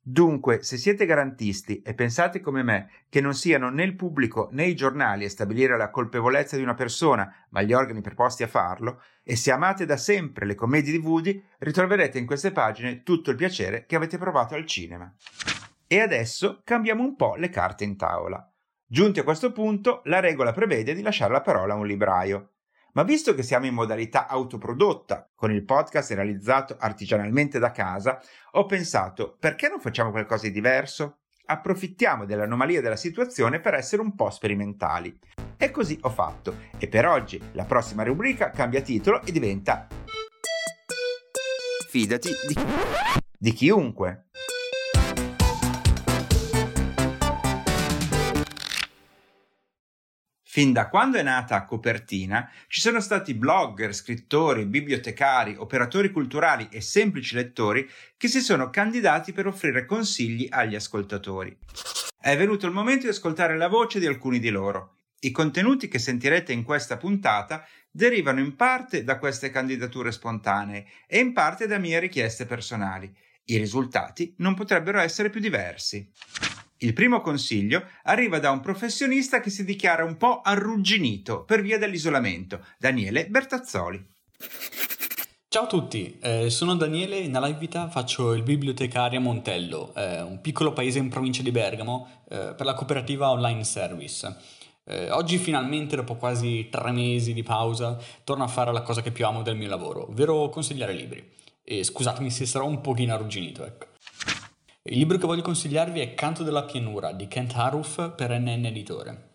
Dunque, 0.02 0.62
se 0.62 0.78
siete 0.78 1.04
garantisti 1.04 1.82
e 1.82 1.92
pensate 1.92 2.40
come 2.40 2.62
me 2.62 2.90
che 3.10 3.20
non 3.20 3.34
siano 3.34 3.68
né 3.68 3.84
il 3.84 3.96
pubblico 3.96 4.48
né 4.52 4.64
i 4.64 4.74
giornali 4.74 5.26
a 5.26 5.28
stabilire 5.28 5.76
la 5.76 5.90
colpevolezza 5.90 6.56
di 6.56 6.62
una 6.62 6.74
persona, 6.74 7.30
ma 7.50 7.60
gli 7.60 7.74
organi 7.74 8.00
preposti 8.00 8.42
a 8.42 8.48
farlo, 8.48 9.02
e 9.22 9.36
se 9.36 9.52
amate 9.52 9.84
da 9.84 9.98
sempre 9.98 10.46
le 10.46 10.54
commedie 10.54 10.92
di 10.92 11.04
Woody, 11.04 11.44
ritroverete 11.58 12.18
in 12.18 12.24
queste 12.24 12.50
pagine 12.50 13.02
tutto 13.02 13.30
il 13.30 13.36
piacere 13.36 13.84
che 13.84 13.96
avete 13.96 14.16
provato 14.16 14.54
al 14.54 14.64
cinema. 14.64 15.14
E 15.86 16.00
adesso 16.00 16.62
cambiamo 16.64 17.02
un 17.02 17.14
po' 17.14 17.34
le 17.34 17.50
carte 17.50 17.84
in 17.84 17.96
tavola. 17.96 18.50
Giunti 18.86 19.20
a 19.20 19.24
questo 19.24 19.52
punto, 19.52 20.00
la 20.04 20.18
regola 20.18 20.52
prevede 20.52 20.94
di 20.94 21.02
lasciare 21.02 21.32
la 21.32 21.42
parola 21.42 21.74
a 21.74 21.76
un 21.76 21.86
libraio. 21.86 22.52
Ma 22.92 23.02
visto 23.02 23.34
che 23.34 23.42
siamo 23.42 23.66
in 23.66 23.74
modalità 23.74 24.26
autoprodotta, 24.26 25.30
con 25.34 25.52
il 25.52 25.64
podcast 25.64 26.10
realizzato 26.12 26.76
artigianalmente 26.78 27.58
da 27.58 27.70
casa, 27.70 28.20
ho 28.52 28.66
pensato 28.66 29.36
perché 29.38 29.68
non 29.68 29.80
facciamo 29.80 30.10
qualcosa 30.10 30.46
di 30.46 30.52
diverso? 30.52 31.18
Approfittiamo 31.46 32.24
dell'anomalia 32.24 32.80
della 32.80 32.96
situazione 32.96 33.60
per 33.60 33.74
essere 33.74 34.02
un 34.02 34.14
po' 34.14 34.30
sperimentali. 34.30 35.18
E 35.56 35.70
così 35.70 35.98
ho 36.02 36.10
fatto. 36.10 36.54
E 36.78 36.88
per 36.88 37.06
oggi 37.06 37.40
la 37.52 37.64
prossima 37.64 38.02
rubrica 38.02 38.50
cambia 38.50 38.80
titolo 38.80 39.22
e 39.22 39.32
diventa 39.32 39.86
Fidati 41.88 42.28
di... 42.46 42.54
di 43.36 43.52
chiunque. 43.52 44.26
Fin 50.52 50.72
da 50.72 50.88
quando 50.88 51.16
è 51.16 51.22
nata 51.22 51.64
Copertina 51.64 52.50
ci 52.66 52.80
sono 52.80 52.98
stati 52.98 53.34
blogger, 53.34 53.94
scrittori, 53.94 54.64
bibliotecari, 54.64 55.54
operatori 55.56 56.10
culturali 56.10 56.66
e 56.72 56.80
semplici 56.80 57.36
lettori 57.36 57.88
che 58.16 58.26
si 58.26 58.40
sono 58.40 58.68
candidati 58.68 59.32
per 59.32 59.46
offrire 59.46 59.86
consigli 59.86 60.48
agli 60.50 60.74
ascoltatori. 60.74 61.56
È 62.20 62.36
venuto 62.36 62.66
il 62.66 62.72
momento 62.72 63.04
di 63.04 63.10
ascoltare 63.10 63.56
la 63.56 63.68
voce 63.68 64.00
di 64.00 64.06
alcuni 64.06 64.40
di 64.40 64.50
loro. 64.50 64.96
I 65.20 65.30
contenuti 65.30 65.86
che 65.86 66.00
sentirete 66.00 66.52
in 66.52 66.64
questa 66.64 66.96
puntata 66.96 67.64
derivano 67.88 68.40
in 68.40 68.56
parte 68.56 69.04
da 69.04 69.18
queste 69.20 69.50
candidature 69.50 70.10
spontanee 70.10 70.84
e 71.06 71.20
in 71.20 71.32
parte 71.32 71.68
da 71.68 71.78
mie 71.78 72.00
richieste 72.00 72.44
personali. 72.44 73.08
I 73.44 73.56
risultati 73.56 74.34
non 74.38 74.54
potrebbero 74.54 74.98
essere 74.98 75.30
più 75.30 75.38
diversi. 75.38 76.10
Il 76.82 76.94
primo 76.94 77.20
consiglio 77.20 77.84
arriva 78.04 78.38
da 78.38 78.50
un 78.50 78.60
professionista 78.60 79.40
che 79.40 79.50
si 79.50 79.66
dichiara 79.66 80.02
un 80.02 80.16
po' 80.16 80.40
arrugginito 80.40 81.44
per 81.44 81.60
via 81.60 81.76
dell'isolamento, 81.76 82.64
Daniele 82.78 83.26
Bertazzoli. 83.26 84.02
Ciao 85.46 85.64
a 85.64 85.66
tutti, 85.66 86.18
eh, 86.22 86.48
sono 86.48 86.76
Daniele 86.76 87.18
e 87.18 87.28
nella 87.28 87.50
vita 87.50 87.90
faccio 87.90 88.32
il 88.32 88.42
bibliotecario 88.42 89.18
a 89.18 89.22
Montello, 89.22 89.92
eh, 89.94 90.22
un 90.22 90.40
piccolo 90.40 90.72
paese 90.72 91.00
in 91.00 91.10
provincia 91.10 91.42
di 91.42 91.50
Bergamo, 91.50 92.22
eh, 92.30 92.54
per 92.56 92.64
la 92.64 92.72
cooperativa 92.72 93.30
Online 93.30 93.64
Service. 93.64 94.34
Eh, 94.86 95.10
oggi 95.10 95.36
finalmente, 95.36 95.96
dopo 95.96 96.16
quasi 96.16 96.68
tre 96.70 96.92
mesi 96.92 97.34
di 97.34 97.42
pausa, 97.42 97.98
torno 98.24 98.44
a 98.44 98.48
fare 98.48 98.72
la 98.72 98.80
cosa 98.80 99.02
che 99.02 99.12
più 99.12 99.26
amo 99.26 99.42
del 99.42 99.56
mio 99.56 99.68
lavoro, 99.68 100.08
ovvero 100.08 100.48
consigliare 100.48 100.94
libri. 100.94 101.30
E 101.62 101.84
scusatemi 101.84 102.30
se 102.30 102.46
sarò 102.46 102.64
un 102.64 102.80
pochino 102.80 103.12
arrugginito, 103.12 103.66
ecco. 103.66 103.89
Il 104.82 104.96
libro 104.96 105.18
che 105.18 105.26
voglio 105.26 105.42
consigliarvi 105.42 106.00
è 106.00 106.14
Canto 106.14 106.42
della 106.42 106.64
pianura 106.64 107.12
di 107.12 107.28
Kent 107.28 107.52
Haruf 107.54 108.14
per 108.14 108.30
NN 108.30 108.64
Editore. 108.64 109.28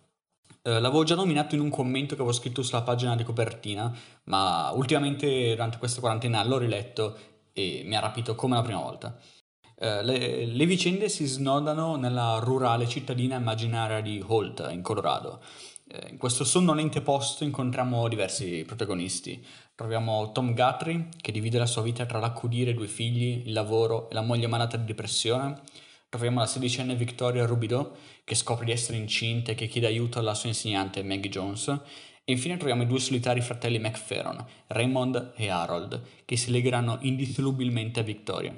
Eh, 0.63 0.79
l'avevo 0.79 1.03
già 1.03 1.13
nominato 1.13 1.53
in 1.53 1.61
un 1.61 1.69
commento 1.69 2.15
che 2.15 2.21
avevo 2.21 2.35
scritto 2.35 2.63
sulla 2.63 2.81
pagina 2.81 3.15
di 3.15 3.23
copertina, 3.23 3.95
ma 4.23 4.71
ultimamente 4.71 5.49
durante 5.51 5.77
questa 5.77 5.99
quarantena 5.99 6.43
l'ho 6.43 6.57
riletto 6.57 7.15
e 7.53 7.83
mi 7.85 7.95
ha 7.95 7.99
rapito 7.99 8.33
come 8.33 8.55
la 8.55 8.63
prima 8.63 8.81
volta. 8.81 9.19
Eh, 9.75 10.03
le, 10.03 10.45
le, 10.47 10.65
vicende 10.65 11.09
si 11.09 11.25
snodano 11.25 11.95
nella 11.95 12.39
rurale 12.39 12.87
cittadina 12.87 13.35
immaginaria 13.35 14.01
di 14.01 14.23
Holt, 14.25 14.67
in 14.71 14.81
Colorado. 14.81 15.43
Eh, 15.87 16.07
in 16.09 16.17
questo 16.17 16.43
sonnolente 16.43 17.01
posto 17.01 17.43
incontriamo 17.43 18.07
diversi 18.07 18.63
protagonisti. 18.65 19.45
Troviamo 19.75 20.31
Tom 20.31 20.53
Guthrie, 20.53 21.09
che 21.19 21.33
divide 21.33 21.57
la 21.57 21.65
sua 21.65 21.81
vita 21.81 22.05
tra 22.05 22.19
l'accudire 22.19 22.73
due 22.73 22.87
figli, 22.87 23.45
il 23.45 23.51
lavoro 23.51 24.09
e 24.09 24.13
la 24.13 24.21
moglie 24.21 24.47
malata 24.47 24.77
di 24.77 24.85
depressione. 24.85 25.59
Troviamo 26.07 26.39
la 26.39 26.45
sedicenne 26.45 26.95
Victoria 26.95 27.45
Rubido, 27.45 27.97
che 28.23 28.35
scopre 28.35 28.63
di 28.63 28.71
essere 28.71 28.97
incinta 28.97 29.51
e 29.51 29.55
che 29.55 29.67
chiede 29.67 29.87
aiuto 29.87 30.17
alla 30.17 30.33
sua 30.33 30.47
insegnante 30.47 31.03
Maggie 31.03 31.27
Jones. 31.27 31.67
E 32.23 32.31
infine 32.31 32.55
troviamo 32.55 32.83
i 32.83 32.87
due 32.87 33.01
solitari 33.01 33.41
fratelli 33.41 33.77
McFerron, 33.77 34.45
Raymond 34.67 35.33
e 35.35 35.49
Harold, 35.49 36.01
che 36.23 36.37
si 36.37 36.51
legheranno 36.51 36.99
indissolubilmente 37.01 37.99
a 37.99 38.03
Victoria. 38.03 38.55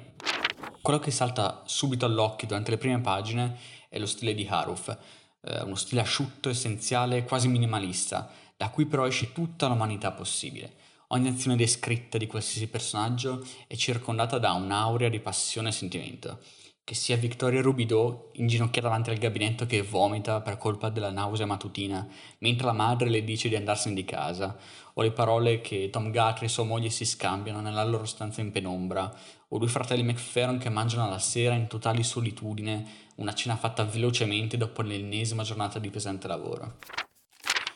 Quello 0.80 1.00
che 1.00 1.10
salta 1.10 1.64
subito 1.66 2.06
all'occhio 2.06 2.46
durante 2.46 2.70
le 2.70 2.78
prime 2.78 3.00
pagine 3.00 3.58
è 3.88 3.98
lo 3.98 4.06
stile 4.06 4.34
di 4.34 4.46
Haruf, 4.48 4.96
eh, 5.40 5.62
uno 5.62 5.74
stile 5.74 6.00
asciutto, 6.00 6.48
essenziale, 6.48 7.24
quasi 7.24 7.48
minimalista, 7.48 8.30
da 8.56 8.70
cui 8.70 8.86
però 8.86 9.04
esce 9.04 9.32
tutta 9.32 9.66
l'umanità 9.66 10.12
possibile. 10.12 10.86
Ogni 11.10 11.28
azione 11.28 11.56
descritta 11.56 12.18
di 12.18 12.26
qualsiasi 12.26 12.68
personaggio 12.68 13.42
è 13.66 13.74
circondata 13.76 14.36
da 14.36 14.52
un'aurea 14.52 15.08
di 15.08 15.20
passione 15.20 15.70
e 15.70 15.72
sentimento. 15.72 16.40
Che 16.84 16.94
sia 16.94 17.16
Victoria 17.16 17.62
Rubido 17.62 18.28
inginocchiata 18.34 18.88
davanti 18.88 19.08
al 19.08 19.16
gabinetto 19.16 19.64
che 19.64 19.80
vomita 19.80 20.42
per 20.42 20.58
colpa 20.58 20.90
della 20.90 21.10
nausea 21.10 21.46
mattutina, 21.46 22.06
mentre 22.40 22.66
la 22.66 22.74
madre 22.74 23.08
le 23.08 23.24
dice 23.24 23.48
di 23.48 23.56
andarsene 23.56 23.94
di 23.94 24.04
casa, 24.04 24.54
o 24.92 25.00
le 25.00 25.10
parole 25.12 25.62
che 25.62 25.88
Tom 25.90 26.10
Guthrie 26.10 26.44
e 26.44 26.50
sua 26.50 26.64
moglie 26.64 26.90
si 26.90 27.06
scambiano 27.06 27.62
nella 27.62 27.84
loro 27.84 28.04
stanza 28.04 28.42
in 28.42 28.52
penombra, 28.52 29.10
o 29.48 29.56
due 29.56 29.68
fratelli 29.68 30.02
McFerron 30.02 30.58
che 30.58 30.68
mangiano 30.68 31.06
alla 31.06 31.18
sera 31.18 31.54
in 31.54 31.68
totale 31.68 32.02
solitudine 32.02 32.86
una 33.16 33.32
cena 33.32 33.56
fatta 33.56 33.82
velocemente 33.84 34.58
dopo 34.58 34.82
l'ennesima 34.82 35.42
giornata 35.42 35.78
di 35.78 35.88
pesante 35.88 36.28
lavoro. 36.28 36.76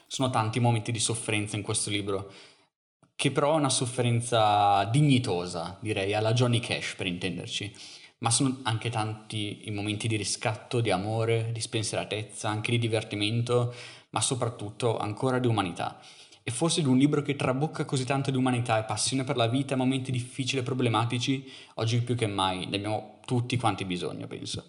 Sono 0.07 0.29
tanti 0.29 0.61
momenti 0.61 0.93
di 0.93 1.01
sofferenza 1.01 1.57
in 1.57 1.63
questo 1.63 1.89
libro, 1.89 2.31
che 3.17 3.31
però 3.31 3.55
è 3.55 3.59
una 3.59 3.69
sofferenza 3.69 4.85
dignitosa, 4.85 5.79
direi, 5.81 6.15
alla 6.15 6.33
Johnny 6.33 6.61
Cash 6.61 6.95
per 6.97 7.07
intenderci. 7.07 7.73
Ma 8.19 8.31
sono 8.31 8.61
anche 8.63 8.89
tanti 8.89 9.67
i 9.67 9.71
momenti 9.71 10.07
di 10.09 10.17
riscatto, 10.17 10.81
di 10.81 10.91
amore, 10.91 11.51
di 11.53 11.61
spensieratezza, 11.61 12.49
anche 12.49 12.71
di 12.71 12.79
divertimento, 12.79 13.75
ma 14.11 14.21
soprattutto 14.21 14.97
ancora 14.97 15.39
di 15.39 15.49
umanità. 15.49 16.01
E 16.45 16.51
forse 16.51 16.83
di 16.83 16.89
un 16.89 16.99
libro 16.99 17.23
che 17.23 17.37
trabocca 17.37 17.85
così 17.85 18.05
tanto 18.05 18.31
di 18.31 18.37
umanità 18.37 18.79
e 18.79 18.85
passione 18.85 19.23
per 19.25 19.37
la 19.37 19.47
vita 19.47 19.77
momenti 19.77 20.11
difficili 20.11 20.61
e 20.61 20.65
problematici, 20.65 21.49
oggi 21.75 22.01
più 22.03 22.17
che 22.17 22.27
mai 22.27 22.67
ne 22.67 22.77
abbiamo 22.77 23.21
tutti 23.25 23.57
quanti 23.57 23.85
bisogno, 23.85 24.27
penso. 24.27 24.65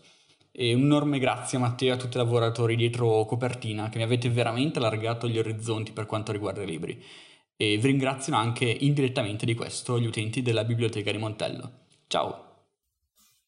E 0.51 0.75
un 0.75 0.83
enorme 0.83 1.17
grazie 1.17 1.57
a 1.57 1.61
Matteo 1.61 1.89
e 1.89 1.95
a 1.95 1.97
tutti 1.97 2.17
i 2.17 2.19
lavoratori 2.19 2.75
dietro 2.75 3.25
copertina 3.25 3.89
che 3.89 3.97
mi 3.97 4.03
avete 4.03 4.29
veramente 4.29 4.77
allargato 4.77 5.27
gli 5.27 5.39
orizzonti 5.39 5.91
per 5.91 6.05
quanto 6.05 6.31
riguarda 6.31 6.61
i 6.61 6.67
libri 6.67 7.03
e 7.55 7.77
vi 7.77 7.87
ringraziano 7.87 8.37
anche 8.37 8.65
indirettamente 8.65 9.45
di 9.45 9.53
questo 9.53 9.99
gli 9.99 10.05
utenti 10.05 10.41
della 10.41 10.63
biblioteca 10.63 11.11
di 11.11 11.17
Montello. 11.17 11.85
Ciao! 12.07 12.51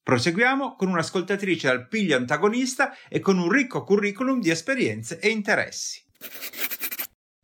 Proseguiamo 0.03 0.75
con 0.75 0.89
un'ascoltatrice 0.89 1.67
al 1.67 1.87
piglio 1.87 2.15
antagonista 2.15 2.95
e 3.09 3.19
con 3.19 3.39
un 3.39 3.49
ricco 3.49 3.83
curriculum 3.83 4.39
di 4.39 4.51
esperienze 4.51 5.19
e 5.19 5.29
interessi. 5.29 6.03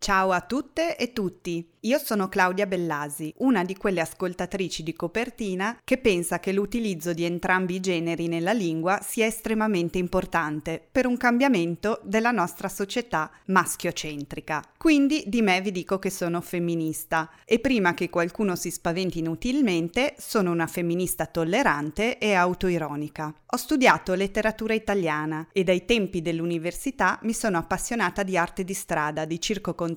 Ciao 0.03 0.31
a 0.31 0.41
tutte 0.41 0.97
e 0.97 1.13
tutti. 1.13 1.63
Io 1.81 1.99
sono 1.99 2.27
Claudia 2.27 2.65
Bellasi, 2.65 3.33
una 3.37 3.63
di 3.63 3.75
quelle 3.75 4.01
ascoltatrici 4.01 4.81
di 4.81 4.93
copertina 4.93 5.79
che 5.83 5.99
pensa 5.99 6.39
che 6.39 6.51
l'utilizzo 6.51 7.13
di 7.13 7.23
entrambi 7.23 7.75
i 7.75 7.79
generi 7.79 8.27
nella 8.27 8.51
lingua 8.51 8.99
sia 9.01 9.27
estremamente 9.27 9.99
importante 9.99 10.83
per 10.91 11.05
un 11.05 11.17
cambiamento 11.17 11.99
della 12.03 12.31
nostra 12.31 12.67
società 12.67 13.31
maschiocentrica. 13.45 14.63
Quindi 14.77 15.23
di 15.27 15.41
me 15.43 15.61
vi 15.61 15.71
dico 15.71 15.99
che 15.99 16.09
sono 16.09 16.41
femminista 16.41 17.29
e 17.45 17.59
prima 17.59 17.93
che 17.93 18.09
qualcuno 18.09 18.55
si 18.55 18.71
spaventi 18.71 19.19
inutilmente, 19.19 20.15
sono 20.17 20.51
una 20.51 20.67
femminista 20.67 21.27
tollerante 21.27 22.17
e 22.17 22.33
autoironica. 22.33 23.33
Ho 23.53 23.57
studiato 23.57 24.13
letteratura 24.13 24.73
italiana 24.73 25.47
e 25.51 25.63
dai 25.63 25.85
tempi 25.85 26.21
dell'università 26.21 27.19
mi 27.23 27.33
sono 27.33 27.57
appassionata 27.57 28.23
di 28.23 28.37
arte 28.37 28.63
di 28.63 28.73
strada, 28.73 29.25
di 29.25 29.41
circo 29.41 29.73
contemporaneo 29.73 29.89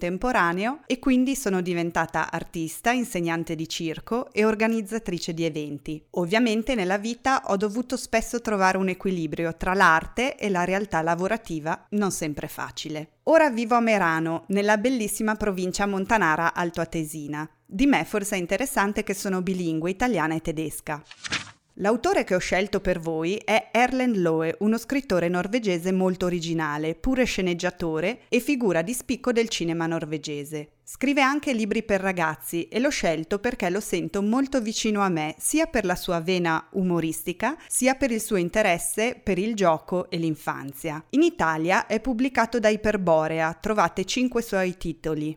e 0.86 0.98
quindi 0.98 1.36
sono 1.36 1.60
diventata 1.60 2.30
artista, 2.30 2.90
insegnante 2.90 3.54
di 3.54 3.68
circo 3.68 4.32
e 4.32 4.44
organizzatrice 4.44 5.34
di 5.34 5.44
eventi. 5.44 6.04
Ovviamente 6.10 6.74
nella 6.74 6.98
vita 6.98 7.42
ho 7.46 7.56
dovuto 7.56 7.96
spesso 7.96 8.40
trovare 8.40 8.78
un 8.78 8.88
equilibrio 8.88 9.56
tra 9.56 9.74
l'arte 9.74 10.36
e 10.36 10.48
la 10.50 10.64
realtà 10.64 11.02
lavorativa, 11.02 11.86
non 11.90 12.10
sempre 12.10 12.48
facile. 12.48 13.10
Ora 13.24 13.50
vivo 13.50 13.74
a 13.74 13.80
Merano, 13.80 14.44
nella 14.48 14.76
bellissima 14.76 15.34
provincia 15.34 15.86
montanara 15.86 16.52
altoatesina. 16.54 17.48
Di 17.64 17.86
me 17.86 18.04
forse 18.04 18.36
è 18.36 18.38
interessante 18.38 19.02
che 19.02 19.14
sono 19.14 19.42
bilingue 19.42 19.90
italiana 19.90 20.34
e 20.34 20.40
tedesca. 20.40 21.02
L'autore 21.78 22.22
che 22.22 22.36
ho 22.36 22.38
scelto 22.38 22.80
per 22.80 23.00
voi 23.00 23.34
è 23.34 23.70
Erlend 23.72 24.14
Loe, 24.14 24.54
uno 24.60 24.78
scrittore 24.78 25.26
norvegese 25.28 25.90
molto 25.90 26.24
originale, 26.24 26.94
pure 26.94 27.24
sceneggiatore 27.24 28.20
e 28.28 28.38
figura 28.38 28.80
di 28.82 28.92
spicco 28.92 29.32
del 29.32 29.48
cinema 29.48 29.84
norvegese. 29.88 30.68
Scrive 30.84 31.20
anche 31.20 31.52
libri 31.52 31.82
per 31.82 32.00
ragazzi 32.00 32.68
e 32.68 32.78
l'ho 32.78 32.90
scelto 32.90 33.40
perché 33.40 33.70
lo 33.70 33.80
sento 33.80 34.22
molto 34.22 34.60
vicino 34.60 35.00
a 35.00 35.08
me, 35.08 35.34
sia 35.36 35.66
per 35.66 35.84
la 35.84 35.96
sua 35.96 36.20
vena 36.20 36.64
umoristica, 36.74 37.56
sia 37.66 37.96
per 37.96 38.12
il 38.12 38.20
suo 38.20 38.36
interesse 38.36 39.20
per 39.20 39.40
il 39.40 39.56
gioco 39.56 40.08
e 40.10 40.16
l'infanzia. 40.18 41.04
In 41.10 41.22
Italia 41.22 41.86
è 41.86 41.98
pubblicato 41.98 42.60
da 42.60 42.68
Iperborea, 42.68 43.52
trovate 43.60 44.04
cinque 44.04 44.42
suoi 44.42 44.76
titoli. 44.76 45.36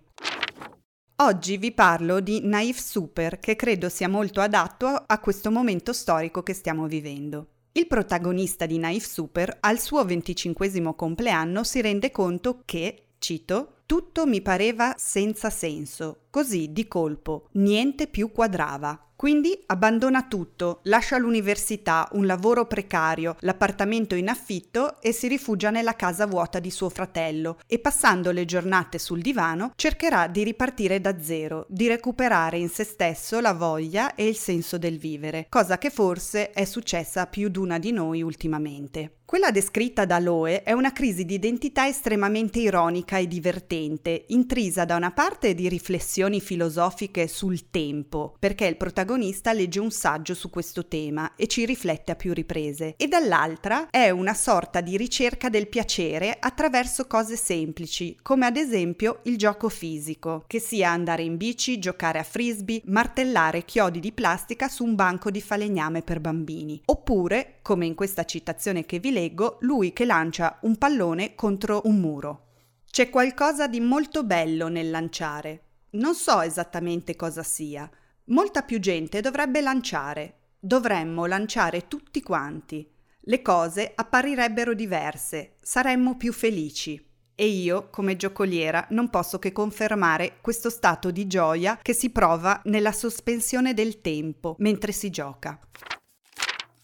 Oggi 1.20 1.58
vi 1.58 1.72
parlo 1.72 2.20
di 2.20 2.42
Naif 2.44 2.78
Super 2.78 3.40
che 3.40 3.56
credo 3.56 3.90
sia 3.90 4.08
molto 4.08 4.40
adatto 4.40 4.86
a 4.86 5.20
questo 5.20 5.50
momento 5.50 5.92
storico 5.92 6.44
che 6.44 6.54
stiamo 6.54 6.86
vivendo. 6.86 7.48
Il 7.72 7.88
protagonista 7.88 8.68
di 8.68 8.78
Naif 8.78 9.04
Super 9.04 9.58
al 9.62 9.80
suo 9.80 10.06
25 10.06 10.94
compleanno 10.94 11.64
si 11.64 11.82
rende 11.82 12.12
conto 12.12 12.62
che 12.66 13.07
Cito, 13.20 13.78
tutto 13.86 14.26
mi 14.26 14.42
pareva 14.42 14.96
senza 14.98 15.50
senso, 15.50 16.24
così 16.30 16.72
di 16.72 16.88
colpo, 16.88 17.48
niente 17.54 18.08
più 18.08 18.32
quadrava. 18.32 19.02
Quindi 19.16 19.60
abbandona 19.66 20.28
tutto, 20.28 20.82
lascia 20.84 21.18
l'università, 21.18 22.08
un 22.12 22.28
lavoro 22.28 22.68
precario, 22.68 23.36
l'appartamento 23.40 24.14
in 24.14 24.30
affitto 24.30 25.02
e 25.02 25.12
si 25.12 25.28
rifugia 25.28 25.72
nella 25.72 25.96
casa 25.96 26.28
vuota 26.28 26.60
di 26.60 26.70
suo 26.70 26.90
fratello 26.90 27.58
e 27.66 27.80
passando 27.80 28.30
le 28.32 28.46
giornate 28.46 29.00
sul 29.00 29.22
divano 29.22 29.72
cercherà 29.76 30.28
di 30.28 30.44
ripartire 30.44 31.02
da 31.02 31.20
zero, 31.20 31.66
di 31.68 31.88
recuperare 31.88 32.60
in 32.60 32.70
se 32.70 32.84
stesso 32.84 33.40
la 33.40 33.54
voglia 33.54 34.14
e 34.14 34.28
il 34.28 34.38
senso 34.38 34.78
del 34.78 35.00
vivere, 35.00 35.48
cosa 35.50 35.80
che 35.80 35.90
forse 35.90 36.52
è 36.52 36.66
successa 36.66 37.22
a 37.22 37.28
più 37.28 37.50
d'una 37.50 37.80
di 37.80 37.92
noi 37.92 38.22
ultimamente. 38.22 39.17
Quella 39.28 39.52
descritta 39.52 40.06
da 40.06 40.20
Loe 40.20 40.64
è 40.64 40.72
una 40.72 40.94
crisi 40.94 41.26
di 41.26 41.34
identità 41.34 41.86
estremamente 41.86 42.60
ironica 42.60 43.18
e 43.18 43.28
divertente, 43.28 44.24
intrisa 44.28 44.86
da 44.86 44.96
una 44.96 45.12
parte 45.12 45.54
di 45.54 45.68
riflessioni 45.68 46.40
filosofiche 46.40 47.28
sul 47.28 47.70
tempo, 47.70 48.38
perché 48.40 48.68
il 48.68 48.78
protagonista 48.78 49.52
legge 49.52 49.82
un 49.82 49.92
saggio 49.92 50.34
su 50.34 50.50
questo 50.50 50.88
tema 50.88 51.34
e 51.36 51.48
ci 51.48 51.66
riflette 51.66 52.14
a 52.14 52.16
più 52.16 52.32
riprese, 52.32 52.94
e 52.96 53.10
dall'altra 53.10 53.90
è 53.90 54.10
una 54.12 54.34
sorta 54.34 54.80
di 54.80 54.96
ricerca 54.96 55.50
del 55.50 55.68
piacere 55.68 56.38
attraverso 56.40 57.06
cose 57.06 57.36
semplici, 57.36 58.18
come 58.22 58.46
ad 58.46 58.56
esempio 58.56 59.20
il 59.24 59.36
gioco 59.36 59.68
fisico, 59.68 60.46
che 60.48 60.62
sia 60.62 60.92
andare 60.92 61.24
in 61.24 61.36
bici, 61.36 61.80
giocare 61.80 62.20
a 62.20 62.24
frisbee, 62.24 62.82
martellare 62.86 63.66
chiodi 63.66 64.00
di 64.00 64.14
plastica 64.14 64.70
su 64.70 64.86
un 64.86 64.96
banco 64.96 65.30
di 65.30 65.42
falegname 65.42 66.02
per 66.02 66.22
bambini, 66.22 66.82
oppure, 66.86 67.56
come 67.62 67.86
in 67.86 67.94
questa 67.94 68.24
citazione 68.24 68.86
che 68.86 69.00
vi 69.00 69.16
leggo 69.18 69.58
lui 69.62 69.94
che 69.94 70.06
lancia 70.06 70.60
un 70.62 70.78
pallone 70.78 71.34
contro 71.34 71.82
un 71.86 72.00
muro. 72.00 72.44
C'è 72.90 73.10
qualcosa 73.10 73.68
di 73.68 73.80
molto 73.80 74.24
bello 74.24 74.68
nel 74.68 74.92
lanciare. 74.92 75.64
Non 75.92 76.14
so 76.14 76.42
esattamente 76.42 77.16
cosa 77.16 77.42
sia. 77.42 77.90
Molta 78.26 78.62
più 78.62 78.80
gente 78.80 79.22
dovrebbe 79.22 79.62
lanciare. 79.62 80.36
Dovremmo 80.60 81.26
lanciare 81.26 81.88
tutti 81.88 82.22
quanti. 82.22 82.88
Le 83.22 83.42
cose 83.42 83.92
apparirebbero 83.94 84.74
diverse, 84.74 85.56
saremmo 85.62 86.16
più 86.16 86.32
felici. 86.32 87.04
E 87.34 87.46
io, 87.48 87.90
come 87.90 88.16
giocoliera, 88.16 88.86
non 88.92 89.10
posso 89.10 89.38
che 89.40 89.52
confermare 89.52 90.38
questo 90.42 90.70
stato 90.70 91.12
di 91.12 91.28
gioia 91.28 91.78
che 91.82 91.94
si 91.94 92.10
prova 92.10 92.62
nella 92.66 92.92
sospensione 92.92 93.74
del 93.74 94.02
tempo 94.02 94.56
mentre 94.60 94.92
si 94.92 95.10
gioca. 95.10 95.60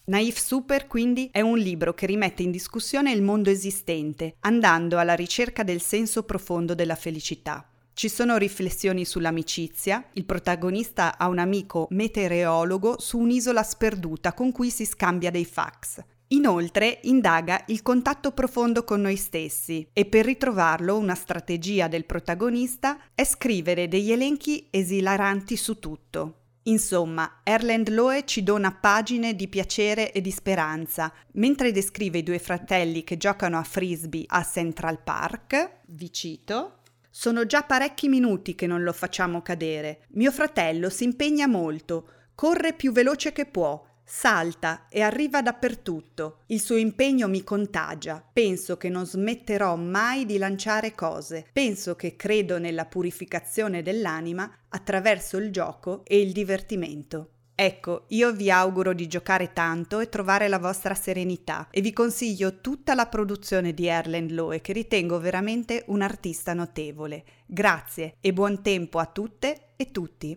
Naif 0.06 0.36
Super 0.36 0.86
quindi 0.86 1.30
è 1.32 1.40
un 1.40 1.56
libro 1.56 1.94
che 1.94 2.04
rimette 2.04 2.42
in 2.42 2.50
discussione 2.50 3.10
il 3.10 3.22
mondo 3.22 3.48
esistente, 3.48 4.34
andando 4.40 4.98
alla 4.98 5.14
ricerca 5.14 5.62
del 5.62 5.80
senso 5.80 6.24
profondo 6.24 6.74
della 6.74 6.94
felicità. 6.94 7.66
Ci 7.94 8.10
sono 8.10 8.36
riflessioni 8.36 9.06
sull'amicizia, 9.06 10.10
il 10.12 10.26
protagonista 10.26 11.16
ha 11.16 11.26
un 11.28 11.38
amico 11.38 11.86
meteorologo 11.88 13.00
su 13.00 13.18
un'isola 13.18 13.62
sperduta 13.62 14.34
con 14.34 14.52
cui 14.52 14.68
si 14.68 14.84
scambia 14.84 15.30
dei 15.30 15.46
fax. 15.46 16.04
Inoltre 16.28 16.98
indaga 17.04 17.64
il 17.68 17.80
contatto 17.80 18.32
profondo 18.32 18.84
con 18.84 19.00
noi 19.00 19.16
stessi 19.16 19.88
e 19.90 20.04
per 20.04 20.26
ritrovarlo 20.26 20.98
una 20.98 21.14
strategia 21.14 21.88
del 21.88 22.04
protagonista 22.04 22.98
è 23.14 23.24
scrivere 23.24 23.88
degli 23.88 24.12
elenchi 24.12 24.66
esilaranti 24.68 25.56
su 25.56 25.78
tutto. 25.78 26.40
Insomma, 26.66 27.40
Erland 27.42 27.90
Loe 27.90 28.24
ci 28.24 28.42
dona 28.42 28.72
pagine 28.72 29.34
di 29.34 29.48
piacere 29.48 30.12
e 30.12 30.22
di 30.22 30.30
speranza, 30.30 31.12
mentre 31.32 31.72
descrive 31.72 32.18
i 32.18 32.22
due 32.22 32.38
fratelli 32.38 33.04
che 33.04 33.18
giocano 33.18 33.58
a 33.58 33.62
frisbee 33.62 34.24
a 34.26 34.42
Central 34.42 35.02
Park, 35.02 35.80
vi 35.88 36.10
cito, 36.10 36.78
sono 37.10 37.44
già 37.44 37.62
parecchi 37.62 38.08
minuti 38.08 38.54
che 38.54 38.66
non 38.66 38.82
lo 38.82 38.92
facciamo 38.92 39.42
cadere. 39.42 40.06
Mio 40.12 40.32
fratello 40.32 40.88
si 40.88 41.04
impegna 41.04 41.46
molto, 41.46 42.08
corre 42.34 42.72
più 42.72 42.92
veloce 42.92 43.32
che 43.32 43.44
può, 43.44 43.84
Salta 44.06 44.86
e 44.90 45.00
arriva 45.00 45.40
dappertutto. 45.40 46.40
Il 46.46 46.60
suo 46.60 46.76
impegno 46.76 47.26
mi 47.26 47.42
contagia. 47.42 48.22
Penso 48.32 48.76
che 48.76 48.90
non 48.90 49.06
smetterò 49.06 49.76
mai 49.76 50.26
di 50.26 50.36
lanciare 50.36 50.94
cose. 50.94 51.46
Penso 51.50 51.96
che 51.96 52.14
credo 52.14 52.58
nella 52.58 52.84
purificazione 52.84 53.82
dell'anima 53.82 54.50
attraverso 54.68 55.38
il 55.38 55.50
gioco 55.50 56.02
e 56.04 56.20
il 56.20 56.32
divertimento. 56.32 57.30
Ecco, 57.56 58.04
io 58.08 58.32
vi 58.32 58.50
auguro 58.50 58.92
di 58.92 59.06
giocare 59.06 59.52
tanto 59.52 60.00
e 60.00 60.08
trovare 60.08 60.48
la 60.48 60.58
vostra 60.58 60.94
serenità 60.94 61.68
e 61.70 61.80
vi 61.80 61.92
consiglio 61.92 62.60
tutta 62.60 62.94
la 62.94 63.06
produzione 63.06 63.72
di 63.72 63.86
Erland 63.86 64.32
Lowe 64.32 64.60
che 64.60 64.72
ritengo 64.72 65.20
veramente 65.20 65.84
un 65.86 66.02
artista 66.02 66.52
notevole. 66.52 67.24
Grazie 67.46 68.16
e 68.20 68.32
buon 68.32 68.60
tempo 68.60 68.98
a 68.98 69.06
tutte 69.06 69.74
e 69.76 69.92
tutti. 69.92 70.36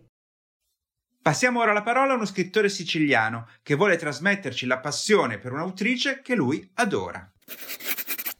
Passiamo 1.27 1.59
ora 1.59 1.73
la 1.73 1.81
parola 1.81 2.13
a 2.13 2.15
uno 2.15 2.23
scrittore 2.23 2.69
siciliano 2.69 3.49
che 3.61 3.75
vuole 3.75 3.97
trasmetterci 3.97 4.65
la 4.65 4.79
passione 4.79 5.39
per 5.39 5.51
un'autrice 5.51 6.21
che 6.21 6.35
lui 6.35 6.71
adora. 6.75 7.29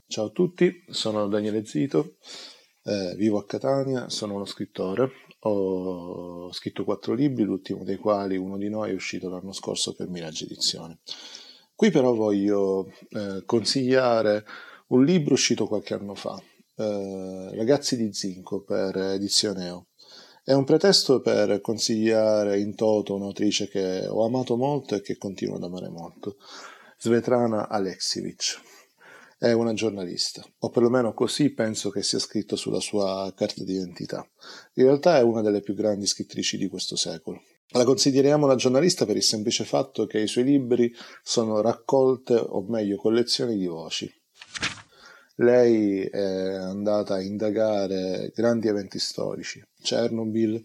Ciao 0.08 0.28
a 0.28 0.30
tutti, 0.30 0.86
sono 0.88 1.28
Daniele 1.28 1.66
Zito, 1.66 2.16
eh, 2.84 3.14
vivo 3.18 3.40
a 3.40 3.46
Catania, 3.46 4.08
sono 4.08 4.36
uno 4.36 4.46
scrittore, 4.46 5.12
ho 5.40 6.50
scritto 6.54 6.86
quattro 6.86 7.14
libri, 7.14 7.44
l'ultimo 7.44 7.84
dei 7.84 7.98
quali, 7.98 8.38
uno 8.38 8.56
di 8.56 8.70
noi, 8.70 8.92
è 8.92 8.94
uscito 8.94 9.28
l'anno 9.28 9.52
scorso 9.52 9.94
per 9.94 10.08
Mirage 10.08 10.46
Edizione. 10.46 11.00
Qui 11.76 11.92
però 11.92 12.14
voglio 12.14 12.90
eh, 13.10 13.44
consigliare 13.46 14.46
un 14.88 15.04
libro 15.04 15.34
uscito 15.34 15.68
qualche 15.68 15.94
anno 15.94 16.16
fa, 16.16 16.42
eh, 16.78 17.50
Ragazzi 17.54 17.98
di 17.98 18.14
Zinco 18.14 18.62
per 18.62 18.96
Edizione 18.96 19.66
EO 19.66 19.88
è 20.48 20.54
un 20.54 20.64
pretesto 20.64 21.20
per 21.20 21.60
consigliare 21.60 22.58
in 22.58 22.74
toto 22.74 23.16
un'autrice 23.16 23.68
che 23.68 24.08
ho 24.08 24.24
amato 24.24 24.56
molto 24.56 24.96
e 24.96 25.02
che 25.02 25.18
continuo 25.18 25.58
ad 25.58 25.64
amare 25.64 25.90
molto, 25.90 26.38
Svetlana 26.98 27.68
Alexievich. 27.68 28.58
È 29.38 29.52
una 29.52 29.74
giornalista, 29.74 30.42
o 30.60 30.70
perlomeno 30.70 31.14
così 31.14 31.50
penso 31.50 31.90
che 31.90 32.02
sia 32.02 32.20
scritto 32.20 32.56
sulla 32.56 32.80
sua 32.80 33.30
carta 33.36 33.62
d'identità. 33.66 34.26
In 34.76 34.86
realtà 34.86 35.18
è 35.18 35.22
una 35.22 35.42
delle 35.42 35.60
più 35.60 35.74
grandi 35.74 36.06
scrittrici 36.06 36.58
di 36.58 36.70
questo 36.70 36.96
secolo. 36.96 37.42
La 37.72 37.84
consideriamo 37.84 38.46
una 38.46 38.56
giornalista 38.56 39.06
per 39.06 39.18
il 39.18 39.24
semplice 39.24 39.66
fatto 39.66 40.06
che 40.06 40.22
i 40.22 40.28
suoi 40.28 40.46
libri 40.46 40.96
sono 41.24 41.60
raccolte, 41.60 42.36
o 42.36 42.62
meglio 42.62 42.96
collezioni 42.96 43.58
di 43.58 43.68
voci, 43.68 44.10
lei 45.38 46.02
è 46.04 46.20
andata 46.20 47.16
a 47.16 47.22
indagare 47.22 48.32
grandi 48.36 48.68
eventi 48.68 49.00
storici, 49.00 49.64
Chernobyl, 49.82 50.64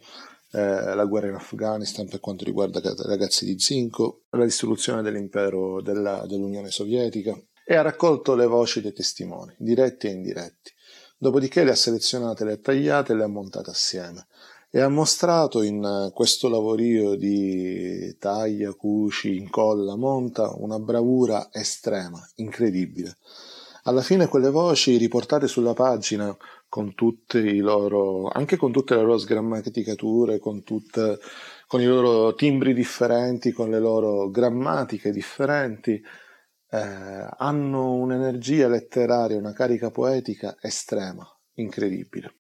eh, 0.53 0.95
la 0.95 1.05
guerra 1.05 1.29
in 1.29 1.35
Afghanistan 1.35 2.07
per 2.07 2.21
quanto 2.21 2.45
riguarda 2.45 2.79
i 2.79 2.95
ragazzi 3.09 3.45
di 3.45 3.59
zinco, 3.59 4.23
la 4.31 4.45
distruzione 4.45 5.03
dell'impero 5.03 5.81
della, 5.81 6.25
dell'Unione 6.27 6.71
Sovietica 6.71 7.39
e 7.65 7.75
ha 7.75 7.83
raccolto 7.83 8.35
le 8.35 8.47
voci 8.47 8.81
dei 8.81 8.93
testimoni, 8.93 9.55
diretti 9.57 10.07
e 10.07 10.11
indiretti. 10.11 10.73
Dopodiché 11.17 11.65
le 11.65 11.71
ha 11.71 11.77
selezionate, 11.77 12.45
le 12.45 12.53
ha 12.53 12.57
tagliate 12.57 13.13
e 13.13 13.17
le 13.17 13.25
ha 13.25 13.29
montate 13.29 13.71
assieme 13.71 14.27
e 14.75 14.81
ha 14.81 14.89
mostrato 14.89 15.63
in 15.63 16.11
questo 16.15 16.49
lavorio 16.49 17.15
di 17.15 18.17
taglia, 18.19 18.73
cuci, 18.73 19.37
incolla, 19.37 19.97
monta 19.97 20.51
una 20.57 20.79
bravura 20.79 21.51
estrema, 21.53 22.19
incredibile. 22.37 23.19
Alla 23.85 24.03
fine 24.03 24.29
quelle 24.29 24.51
voci 24.51 24.97
riportate 24.97 25.49
sulla 25.49 25.73
pagina 25.73 26.37
con 26.69 26.95
tutti 26.95 27.39
i 27.39 27.59
loro, 27.59 28.29
anche 28.29 28.57
con 28.57 28.71
tutte 28.71 28.95
le 28.95 29.03
loro 29.03 29.19
sgrammaticature, 29.19 30.39
con, 30.39 30.63
tutte, 30.63 31.19
con 31.67 31.81
i 31.81 31.87
loro 31.87 32.33
timbri 32.37 32.75
differenti, 32.75 33.51
con 33.51 33.71
le 33.71 33.81
loro 33.81 34.31
grammatiche 34.31 35.11
differenti, 35.11 36.01
eh, 36.71 37.27
hanno 37.37 37.95
un'energia 37.95 38.69
letteraria, 38.69 39.37
una 39.37 39.53
carica 39.53 39.91
poetica 39.91 40.57
estrema, 40.61 41.27
incredibile. 41.55 42.37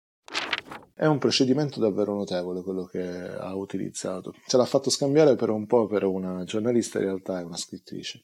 È 0.94 1.06
un 1.06 1.18
procedimento 1.18 1.80
davvero 1.80 2.14
notevole 2.14 2.62
quello 2.62 2.84
che 2.84 3.02
ha 3.02 3.52
utilizzato. 3.56 4.32
Ce 4.46 4.56
l'ha 4.56 4.64
fatto 4.64 4.90
scambiare 4.90 5.34
per 5.34 5.50
un 5.50 5.66
po' 5.66 5.88
per 5.88 6.04
una 6.04 6.44
giornalista, 6.44 7.00
in 7.00 7.06
realtà 7.06 7.40
è 7.40 7.42
una 7.42 7.56
scrittrice. 7.56 8.22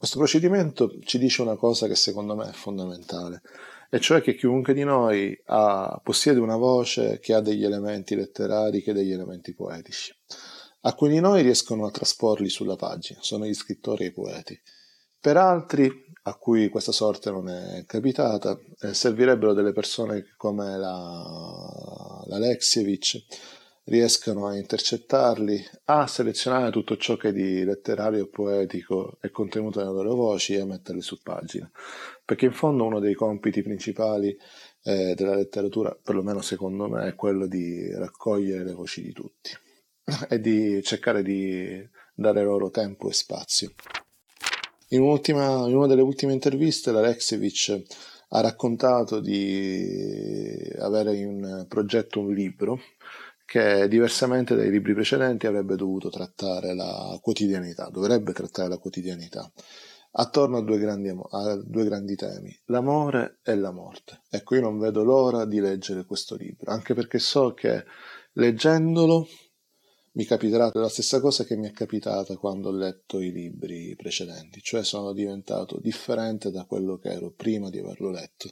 Questo 0.00 0.16
procedimento 0.16 0.98
ci 1.04 1.18
dice 1.18 1.42
una 1.42 1.56
cosa 1.56 1.86
che 1.86 1.94
secondo 1.94 2.34
me 2.34 2.48
è 2.48 2.52
fondamentale, 2.52 3.42
e 3.90 4.00
cioè 4.00 4.22
che 4.22 4.34
chiunque 4.34 4.72
di 4.72 4.82
noi 4.82 5.38
ha, 5.48 6.00
possiede 6.02 6.40
una 6.40 6.56
voce 6.56 7.18
che 7.18 7.34
ha 7.34 7.40
degli 7.40 7.66
elementi 7.66 8.14
letterari, 8.14 8.80
che 8.80 8.94
degli 8.94 9.12
elementi 9.12 9.52
poetici. 9.52 10.16
Alcuni 10.80 11.12
di 11.12 11.20
noi 11.20 11.42
riescono 11.42 11.84
a 11.84 11.90
trasporli 11.90 12.48
sulla 12.48 12.76
pagina, 12.76 13.18
sono 13.20 13.44
gli 13.44 13.52
scrittori 13.52 14.04
e 14.04 14.06
i 14.06 14.12
poeti. 14.12 14.58
Per 15.20 15.36
altri, 15.36 15.92
a 16.22 16.34
cui 16.36 16.70
questa 16.70 16.92
sorte 16.92 17.30
non 17.30 17.50
è 17.50 17.84
capitata, 17.84 18.58
eh, 18.80 18.94
servirebbero 18.94 19.52
delle 19.52 19.74
persone 19.74 20.32
come 20.38 20.78
la, 20.78 22.24
la 22.24 22.36
Alexievich, 22.36 23.22
riescano 23.84 24.46
a 24.46 24.56
intercettarli, 24.56 25.64
a 25.86 26.06
selezionare 26.06 26.70
tutto 26.70 26.96
ciò 26.96 27.16
che 27.16 27.32
di 27.32 27.64
letterario 27.64 28.24
e 28.24 28.28
poetico 28.28 29.16
è 29.20 29.30
contenuto 29.30 29.80
nelle 29.80 29.92
loro 29.92 30.14
voci 30.14 30.54
e 30.54 30.60
a 30.60 30.66
metterli 30.66 31.02
su 31.02 31.20
pagina. 31.22 31.70
Perché 32.24 32.46
in 32.46 32.52
fondo 32.52 32.84
uno 32.84 33.00
dei 33.00 33.14
compiti 33.14 33.62
principali 33.62 34.36
eh, 34.82 35.14
della 35.14 35.34
letteratura, 35.34 35.96
perlomeno 36.00 36.40
secondo 36.40 36.88
me, 36.88 37.08
è 37.08 37.14
quello 37.14 37.46
di 37.46 37.90
raccogliere 37.92 38.64
le 38.64 38.72
voci 38.72 39.02
di 39.02 39.12
tutti 39.12 39.50
e 40.28 40.40
di 40.40 40.82
cercare 40.82 41.22
di 41.22 41.88
dare 42.14 42.42
loro 42.44 42.70
tempo 42.70 43.08
e 43.08 43.12
spazio. 43.12 43.72
In, 44.88 45.02
in 45.02 45.34
una 45.34 45.86
delle 45.86 46.02
ultime 46.02 46.32
interviste 46.32 46.90
l'Alexevich 46.90 47.82
ha 48.32 48.40
raccontato 48.40 49.20
di 49.20 50.72
avere 50.78 51.16
in 51.16 51.64
progetto 51.68 52.20
un 52.20 52.32
libro 52.32 52.80
che 53.50 53.88
diversamente 53.88 54.54
dai 54.54 54.70
libri 54.70 54.94
precedenti 54.94 55.48
avrebbe 55.48 55.74
dovuto 55.74 56.08
trattare 56.08 56.72
la 56.72 57.18
quotidianità, 57.20 57.88
dovrebbe 57.90 58.32
trattare 58.32 58.68
la 58.68 58.78
quotidianità, 58.78 59.50
attorno 60.12 60.58
a 60.58 60.62
due 60.62 60.78
grandi, 60.78 61.08
a 61.08 61.56
due 61.56 61.84
grandi 61.84 62.14
temi, 62.14 62.56
l'amore 62.66 63.40
e 63.42 63.56
la 63.56 63.72
morte. 63.72 64.20
Ecco, 64.30 64.54
io 64.54 64.60
non 64.60 64.78
vedo 64.78 65.02
l'ora 65.02 65.46
di 65.46 65.58
leggere 65.58 66.04
questo 66.04 66.36
libro, 66.36 66.70
anche 66.70 66.94
perché 66.94 67.18
so 67.18 67.52
che 67.52 67.82
leggendolo 68.34 69.26
mi 70.12 70.24
capiterà 70.24 70.70
la 70.72 70.88
stessa 70.88 71.18
cosa 71.18 71.42
che 71.42 71.56
mi 71.56 71.66
è 71.66 71.72
capitata 71.72 72.36
quando 72.36 72.68
ho 72.68 72.72
letto 72.72 73.18
i 73.18 73.32
libri 73.32 73.96
precedenti, 73.96 74.60
cioè 74.62 74.84
sono 74.84 75.12
diventato 75.12 75.80
differente 75.80 76.52
da 76.52 76.66
quello 76.66 76.98
che 76.98 77.08
ero 77.08 77.32
prima 77.32 77.68
di 77.68 77.80
averlo 77.80 78.10
letto. 78.10 78.48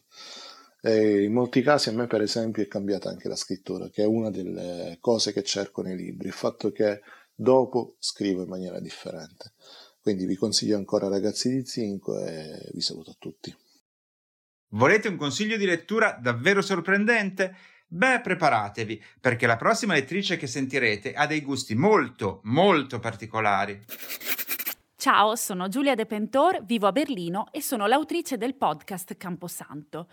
E 0.80 1.24
in 1.24 1.32
molti 1.32 1.60
casi 1.62 1.88
a 1.88 1.92
me, 1.92 2.06
per 2.06 2.20
esempio, 2.20 2.62
è 2.62 2.68
cambiata 2.68 3.08
anche 3.08 3.28
la 3.28 3.36
scrittura, 3.36 3.88
che 3.88 4.02
è 4.02 4.06
una 4.06 4.30
delle 4.30 4.98
cose 5.00 5.32
che 5.32 5.42
cerco 5.42 5.82
nei 5.82 5.96
libri, 5.96 6.28
il 6.28 6.34
fatto 6.34 6.70
che 6.70 7.00
dopo 7.34 7.96
scrivo 7.98 8.42
in 8.42 8.48
maniera 8.48 8.80
differente. 8.80 9.52
Quindi 10.00 10.24
vi 10.24 10.36
consiglio 10.36 10.76
ancora 10.76 11.08
Ragazzi 11.08 11.50
di 11.50 11.64
Zinco 11.64 12.24
e 12.24 12.70
vi 12.72 12.80
saluto 12.80 13.10
a 13.10 13.16
tutti. 13.18 13.54
Volete 14.70 15.08
un 15.08 15.16
consiglio 15.16 15.56
di 15.56 15.66
lettura 15.66 16.18
davvero 16.20 16.62
sorprendente? 16.62 17.56
Beh, 17.86 18.20
preparatevi, 18.20 19.02
perché 19.20 19.46
la 19.46 19.56
prossima 19.56 19.94
lettrice 19.94 20.36
che 20.36 20.46
sentirete 20.46 21.14
ha 21.14 21.26
dei 21.26 21.40
gusti 21.40 21.74
molto, 21.74 22.40
molto 22.44 23.00
particolari. 23.00 23.82
Ciao, 24.96 25.36
sono 25.36 25.68
Giulia 25.68 25.94
De 25.94 26.06
Pentor, 26.06 26.64
vivo 26.64 26.86
a 26.86 26.92
Berlino 26.92 27.48
e 27.50 27.62
sono 27.62 27.86
l'autrice 27.86 28.36
del 28.36 28.56
podcast 28.56 29.16
Camposanto. 29.16 30.08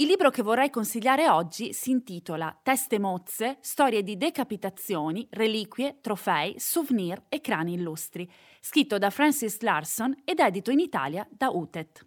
Il 0.00 0.06
libro 0.06 0.30
che 0.30 0.40
vorrei 0.40 0.70
consigliare 0.70 1.28
oggi 1.28 1.74
si 1.74 1.90
intitola 1.90 2.58
Teste 2.62 2.98
mozze, 2.98 3.58
storie 3.60 4.02
di 4.02 4.16
decapitazioni, 4.16 5.26
reliquie, 5.28 5.98
trofei, 6.00 6.54
souvenir 6.58 7.24
e 7.28 7.42
crani 7.42 7.74
illustri, 7.74 8.26
scritto 8.60 8.96
da 8.96 9.10
Francis 9.10 9.60
Larson 9.60 10.22
ed 10.24 10.38
edito 10.38 10.70
in 10.70 10.78
Italia 10.78 11.28
da 11.30 11.50
Utet. 11.50 12.06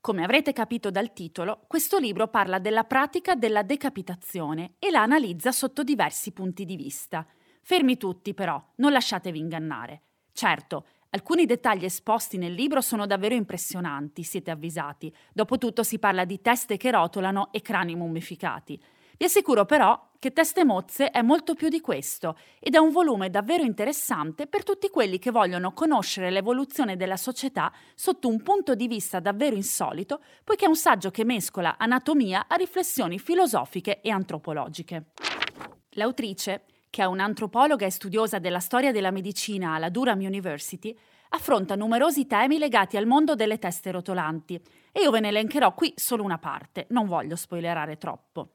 Come 0.00 0.24
avrete 0.24 0.54
capito 0.54 0.90
dal 0.90 1.12
titolo, 1.12 1.64
questo 1.66 1.98
libro 1.98 2.28
parla 2.28 2.58
della 2.58 2.84
pratica 2.84 3.34
della 3.34 3.62
decapitazione 3.62 4.76
e 4.78 4.90
la 4.90 5.02
analizza 5.02 5.52
sotto 5.52 5.82
diversi 5.82 6.32
punti 6.32 6.64
di 6.64 6.74
vista. 6.74 7.26
Fermi 7.60 7.98
tutti 7.98 8.32
però, 8.32 8.58
non 8.76 8.92
lasciatevi 8.92 9.38
ingannare. 9.38 10.04
Certo, 10.32 10.86
Alcuni 11.14 11.46
dettagli 11.46 11.84
esposti 11.84 12.38
nel 12.38 12.54
libro 12.54 12.80
sono 12.80 13.06
davvero 13.06 13.36
impressionanti, 13.36 14.24
siete 14.24 14.50
avvisati. 14.50 15.14
Dopotutto 15.32 15.84
si 15.84 16.00
parla 16.00 16.24
di 16.24 16.40
teste 16.40 16.76
che 16.76 16.90
rotolano 16.90 17.52
e 17.52 17.62
crani 17.62 17.94
mummificati. 17.94 18.82
Vi 19.16 19.24
assicuro 19.24 19.64
però 19.64 20.10
che 20.18 20.32
Teste 20.32 20.64
Mozze 20.64 21.10
è 21.10 21.22
molto 21.22 21.54
più 21.54 21.68
di 21.68 21.80
questo 21.80 22.36
ed 22.58 22.74
è 22.74 22.78
un 22.78 22.90
volume 22.90 23.30
davvero 23.30 23.62
interessante 23.62 24.48
per 24.48 24.64
tutti 24.64 24.90
quelli 24.90 25.20
che 25.20 25.30
vogliono 25.30 25.72
conoscere 25.72 26.30
l'evoluzione 26.30 26.96
della 26.96 27.16
società 27.16 27.72
sotto 27.94 28.26
un 28.26 28.42
punto 28.42 28.74
di 28.74 28.88
vista 28.88 29.20
davvero 29.20 29.54
insolito, 29.54 30.20
poiché 30.42 30.64
è 30.64 30.68
un 30.68 30.74
saggio 30.74 31.12
che 31.12 31.24
mescola 31.24 31.76
anatomia 31.78 32.46
a 32.48 32.56
riflessioni 32.56 33.20
filosofiche 33.20 34.00
e 34.00 34.10
antropologiche. 34.10 35.12
L'autrice 35.90 36.64
che 36.94 37.02
è 37.02 37.06
un'antropologa 37.06 37.84
e 37.84 37.90
studiosa 37.90 38.38
della 38.38 38.60
storia 38.60 38.92
della 38.92 39.10
medicina 39.10 39.74
alla 39.74 39.88
Durham 39.88 40.20
University, 40.20 40.96
affronta 41.30 41.74
numerosi 41.74 42.24
temi 42.28 42.56
legati 42.56 42.96
al 42.96 43.04
mondo 43.04 43.34
delle 43.34 43.58
teste 43.58 43.90
rotolanti 43.90 44.54
e 44.92 45.00
io 45.00 45.10
ve 45.10 45.18
ne 45.18 45.26
elencherò 45.26 45.74
qui 45.74 45.92
solo 45.96 46.22
una 46.22 46.38
parte, 46.38 46.86
non 46.90 47.08
voglio 47.08 47.34
spoilerare 47.34 47.98
troppo. 47.98 48.50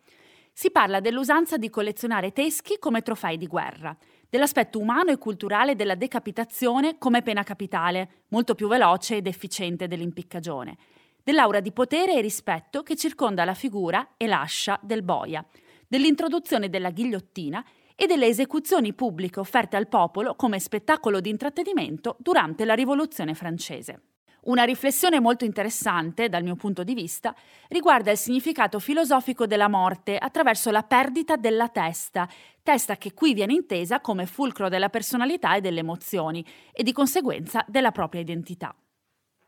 Si 0.53 0.71
parla 0.71 1.01
dell'usanza 1.01 1.57
di 1.57 1.69
collezionare 1.69 2.31
teschi 2.31 2.77
come 2.79 3.01
trofei 3.01 3.35
di 3.35 3.45
guerra, 3.45 3.93
dell'aspetto 4.29 4.79
umano 4.79 5.11
e 5.11 5.17
culturale 5.17 5.75
della 5.75 5.95
decapitazione 5.95 6.97
come 6.97 7.21
pena 7.21 7.43
capitale, 7.43 8.23
molto 8.29 8.55
più 8.55 8.69
veloce 8.69 9.17
ed 9.17 9.27
efficiente 9.27 9.89
dell'impiccagione, 9.89 10.77
dell'aura 11.21 11.59
di 11.59 11.73
potere 11.73 12.13
e 12.13 12.21
rispetto 12.21 12.83
che 12.83 12.95
circonda 12.95 13.43
la 13.43 13.53
figura 13.53 14.11
e 14.15 14.27
l'ascia 14.27 14.79
del 14.81 15.03
boia, 15.03 15.45
dell'introduzione 15.85 16.69
della 16.69 16.91
ghigliottina 16.91 17.65
e 18.01 18.05
delle 18.05 18.27
esecuzioni 18.27 18.93
pubbliche 18.93 19.41
offerte 19.41 19.75
al 19.75 19.89
popolo 19.89 20.33
come 20.35 20.57
spettacolo 20.57 21.19
di 21.19 21.29
intrattenimento 21.29 22.15
durante 22.17 22.63
la 22.63 22.73
Rivoluzione 22.73 23.33
francese. 23.33 24.03
Una 24.43 24.63
riflessione 24.63 25.19
molto 25.19 25.43
interessante, 25.43 26.29
dal 26.29 26.43
mio 26.43 26.55
punto 26.55 26.85
di 26.85 26.93
vista, 26.93 27.35
riguarda 27.67 28.09
il 28.09 28.17
significato 28.17 28.79
filosofico 28.79 29.45
della 29.45 29.67
morte 29.67 30.17
attraverso 30.17 30.71
la 30.71 30.83
perdita 30.83 31.35
della 31.35 31.67
testa, 31.67 32.25
testa 32.63 32.95
che 32.95 33.13
qui 33.13 33.33
viene 33.33 33.51
intesa 33.51 33.99
come 33.99 34.25
fulcro 34.25 34.69
della 34.69 34.87
personalità 34.87 35.55
e 35.55 35.61
delle 35.61 35.81
emozioni 35.81 36.45
e 36.71 36.83
di 36.83 36.93
conseguenza 36.93 37.65
della 37.67 37.91
propria 37.91 38.21
identità. 38.21 38.73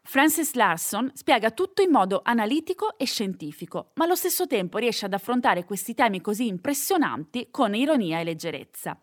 Francis 0.03 0.53
Larson 0.55 1.11
spiega 1.13 1.51
tutto 1.51 1.81
in 1.81 1.91
modo 1.91 2.21
analitico 2.23 2.97
e 2.97 3.05
scientifico, 3.05 3.91
ma 3.95 4.05
allo 4.05 4.15
stesso 4.15 4.47
tempo 4.47 4.77
riesce 4.77 5.05
ad 5.05 5.13
affrontare 5.13 5.63
questi 5.63 5.93
temi 5.93 6.21
così 6.21 6.47
impressionanti 6.47 7.47
con 7.51 7.75
ironia 7.75 8.19
e 8.19 8.23
leggerezza. 8.23 8.99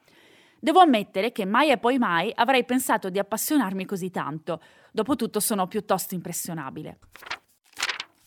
Devo 0.60 0.80
ammettere 0.80 1.30
che 1.30 1.44
mai 1.44 1.70
e 1.70 1.78
poi 1.78 1.98
mai 1.98 2.32
avrei 2.34 2.64
pensato 2.64 3.10
di 3.10 3.18
appassionarmi 3.18 3.86
così 3.86 4.10
tanto, 4.10 4.60
dopotutto 4.90 5.38
sono 5.38 5.68
piuttosto 5.68 6.14
impressionabile. 6.14 6.98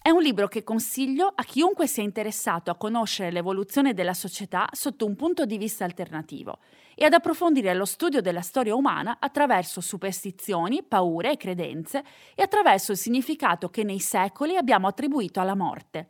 È 0.02 0.10
un 0.10 0.22
libro 0.22 0.48
che 0.48 0.64
consiglio 0.64 1.32
a 1.36 1.44
chiunque 1.44 1.86
sia 1.86 2.02
interessato 2.02 2.72
a 2.72 2.78
conoscere 2.78 3.32
l'evoluzione 3.32 3.94
della 3.94 4.16
società 4.16 4.68
sotto 4.72 5.06
un 5.06 5.16
punto 5.16 5.46
di 5.46 5.58
vista 5.58 5.84
alternativo 5.84 6.60
e 6.96 7.06
ad 7.06 7.14
approfondire 7.14 7.74
lo 7.74 7.86
studio 7.86 8.22
della 8.22 8.42
storia 8.42 8.76
umana 8.76 9.18
attraverso 9.20 9.82
superstizioni, 9.82 10.84
paure 10.84 11.32
e 11.32 11.38
credenze 11.38 12.04
e 12.36 12.44
attraverso 12.44 12.92
il 12.92 12.98
significato 12.98 13.70
che 13.70 13.84
nei 13.84 14.00
secoli 14.00 14.56
abbiamo 14.56 14.88
attribuito 14.88 15.40
alla 15.40 15.56
morte. 15.56 16.10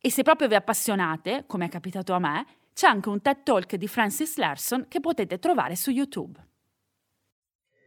E 0.00 0.10
se 0.10 0.22
proprio 0.22 0.48
vi 0.48 0.54
appassionate, 0.54 1.44
come 1.46 1.66
è 1.66 1.68
capitato 1.68 2.12
a 2.12 2.18
me, 2.18 2.46
c'è 2.72 2.86
anche 2.86 3.08
un 3.08 3.22
TED 3.22 3.42
Talk 3.42 3.74
di 3.76 3.88
Francis 3.88 4.36
Larson 4.36 4.86
che 4.88 5.00
potete 5.00 5.38
trovare 5.38 5.76
su 5.76 5.90
YouTube. 5.90 6.44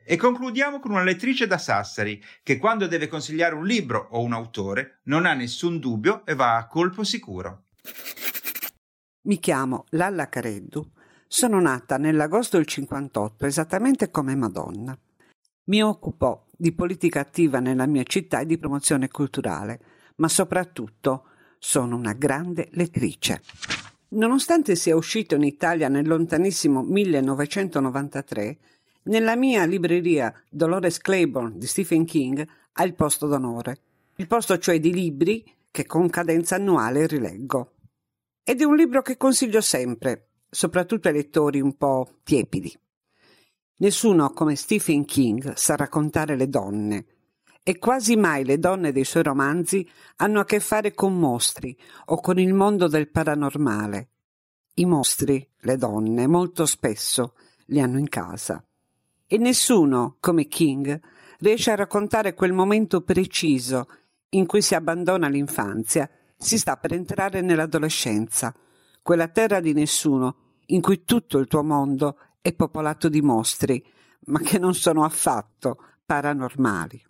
E 0.03 0.15
concludiamo 0.17 0.79
con 0.79 0.89
una 0.89 1.03
lettrice 1.03 1.45
da 1.45 1.59
Sassari 1.59 2.19
che 2.41 2.57
quando 2.57 2.87
deve 2.87 3.07
consigliare 3.07 3.53
un 3.53 3.63
libro 3.63 4.07
o 4.09 4.21
un 4.21 4.33
autore 4.33 5.01
non 5.03 5.27
ha 5.27 5.33
nessun 5.35 5.77
dubbio 5.77 6.25
e 6.25 6.33
va 6.33 6.57
a 6.57 6.65
colpo 6.65 7.03
sicuro. 7.03 7.65
Mi 9.27 9.39
chiamo 9.39 9.85
Lalla 9.89 10.27
Careddu, 10.27 10.93
sono 11.31 11.61
nata 11.61 11.97
nell'agosto 11.97 12.57
del 12.57 12.65
58 12.65 13.45
esattamente 13.45 14.09
come 14.09 14.35
Madonna. 14.35 14.97
Mi 15.65 15.83
occupo 15.83 16.47
di 16.57 16.73
politica 16.73 17.19
attiva 17.19 17.59
nella 17.59 17.85
mia 17.85 18.01
città 18.01 18.39
e 18.39 18.47
di 18.47 18.57
promozione 18.57 19.09
culturale, 19.09 19.79
ma 20.15 20.27
soprattutto 20.27 21.25
sono 21.59 21.95
una 21.95 22.13
grande 22.13 22.69
lettrice. 22.71 23.43
Nonostante 24.09 24.75
sia 24.75 24.95
uscito 24.95 25.35
in 25.35 25.43
Italia 25.43 25.87
nel 25.87 26.07
lontanissimo 26.07 26.81
1993, 26.81 28.57
nella 29.03 29.35
mia 29.35 29.65
libreria 29.65 30.33
Dolores 30.49 30.97
Claiborne 30.97 31.59
di 31.59 31.67
Stephen 31.67 32.05
King 32.05 32.45
ha 32.73 32.83
il 32.83 32.95
posto 32.95 33.27
d'onore, 33.27 33.77
il 34.15 34.25
posto 34.25 34.57
cioè 34.57 34.79
di 34.79 34.91
libri 34.91 35.45
che 35.69 35.85
con 35.85 36.09
cadenza 36.09 36.55
annuale 36.55 37.05
rileggo. 37.05 37.73
Ed 38.43 38.61
è 38.61 38.63
un 38.63 38.75
libro 38.75 39.03
che 39.03 39.15
consiglio 39.15 39.61
sempre, 39.61 40.28
soprattutto 40.49 41.07
ai 41.07 41.13
lettori 41.13 41.61
un 41.61 41.75
po' 41.77 42.19
tiepidi. 42.23 42.77
Nessuno 43.77 44.31
come 44.31 44.55
Stephen 44.55 45.05
King 45.05 45.53
sa 45.53 45.75
raccontare 45.75 46.35
le 46.35 46.49
donne, 46.49 47.05
e 47.63 47.77
quasi 47.77 48.15
mai 48.15 48.45
le 48.45 48.57
donne 48.57 48.91
dei 48.91 49.03
suoi 49.03 49.23
romanzi 49.23 49.87
hanno 50.17 50.39
a 50.39 50.45
che 50.45 50.59
fare 50.59 50.93
con 50.93 51.17
mostri 51.17 51.77
o 52.05 52.19
con 52.19 52.39
il 52.39 52.53
mondo 52.53 52.87
del 52.87 53.09
paranormale. 53.09 54.09
I 54.75 54.85
mostri, 54.85 55.47
le 55.59 55.77
donne, 55.77 56.25
molto 56.25 56.65
spesso 56.65 57.35
li 57.65 57.79
hanno 57.79 57.99
in 57.99 58.09
casa. 58.09 58.63
E 59.27 59.37
nessuno, 59.37 60.17
come 60.19 60.47
King, 60.47 60.99
riesce 61.39 61.71
a 61.71 61.75
raccontare 61.75 62.33
quel 62.33 62.53
momento 62.53 63.01
preciso 63.01 63.87
in 64.29 64.45
cui 64.45 64.61
si 64.61 64.73
abbandona 64.73 65.27
l'infanzia, 65.27 66.09
si 66.37 66.57
sta 66.57 66.77
per 66.77 66.93
entrare 66.93 67.41
nell'adolescenza, 67.41 68.53
quella 69.01 69.27
terra 69.27 69.59
di 69.59 69.73
nessuno 69.73 70.35
in 70.67 70.81
cui 70.81 71.03
tutto 71.03 71.37
il 71.37 71.47
tuo 71.47 71.63
mondo 71.63 72.17
è 72.41 72.53
popolato 72.53 73.09
di 73.09 73.21
mostri, 73.21 73.83
ma 74.25 74.39
che 74.39 74.59
non 74.59 74.73
sono 74.73 75.03
affatto 75.03 75.77
paranormali. 76.05 77.03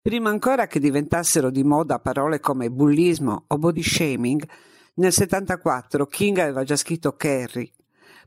Prima 0.00 0.30
ancora 0.30 0.66
che 0.66 0.80
diventassero 0.80 1.50
di 1.50 1.62
moda 1.62 2.00
parole 2.00 2.40
come 2.40 2.70
bullismo 2.70 3.44
o 3.46 3.58
body 3.58 3.82
shaming, 3.82 4.48
nel 4.94 5.12
74 5.12 6.06
King 6.06 6.38
aveva 6.38 6.64
già 6.64 6.76
scritto 6.76 7.14
Carrie. 7.14 7.70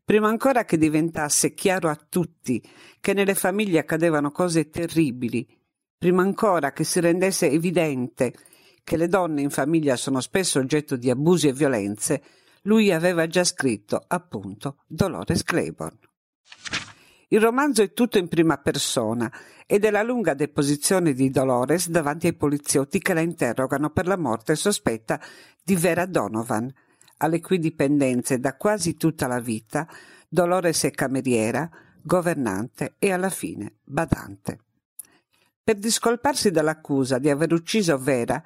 Prima 0.03 0.27
ancora 0.27 0.65
che 0.65 0.77
diventasse 0.77 1.53
chiaro 1.53 1.89
a 1.89 1.95
tutti 1.95 2.63
che 3.01 3.13
nelle 3.13 3.35
famiglie 3.35 3.79
accadevano 3.79 4.31
cose 4.31 4.69
terribili, 4.69 5.47
prima 5.97 6.21
ancora 6.21 6.71
che 6.71 6.83
si 6.83 6.99
rendesse 6.99 7.49
evidente 7.49 8.33
che 8.83 8.97
le 8.97 9.07
donne 9.07 9.41
in 9.41 9.49
famiglia 9.49 9.95
sono 9.95 10.21
spesso 10.21 10.59
oggetto 10.59 10.95
di 10.95 11.09
abusi 11.09 11.47
e 11.47 11.53
violenze, 11.53 12.23
lui 12.65 12.91
aveva 12.91 13.27
già 13.27 13.43
scritto, 13.43 14.03
appunto, 14.07 14.83
Dolores 14.87 15.43
Claiborne. 15.43 15.99
Il 17.29 17.41
romanzo 17.41 17.81
è 17.81 17.91
tutto 17.91 18.17
in 18.17 18.27
prima 18.27 18.57
persona 18.57 19.31
ed 19.65 19.83
è 19.83 19.89
la 19.89 20.03
lunga 20.03 20.35
deposizione 20.35 21.13
di 21.13 21.31
Dolores 21.31 21.89
davanti 21.89 22.27
ai 22.27 22.35
poliziotti 22.35 22.99
che 22.99 23.13
la 23.13 23.21
interrogano 23.21 23.89
per 23.89 24.05
la 24.05 24.17
morte 24.17 24.55
sospetta 24.55 25.19
di 25.63 25.75
Vera 25.75 26.05
Donovan, 26.05 26.71
alle 27.17 27.41
cui 27.41 27.57
dipendenze 27.57 28.39
da 28.39 28.55
quasi 28.55 28.95
tutta 28.95 29.25
la 29.27 29.39
vita 29.39 29.87
Dolores 30.27 30.83
è 30.83 30.91
cameriera, 30.91 31.69
governante 32.01 32.95
e 32.99 33.11
alla 33.11 33.29
fine 33.29 33.77
badante. 33.83 34.59
Per 35.63 35.77
discolparsi 35.77 36.51
dall'accusa 36.51 37.17
di 37.17 37.29
aver 37.29 37.51
ucciso 37.53 37.97
Vera, 37.97 38.43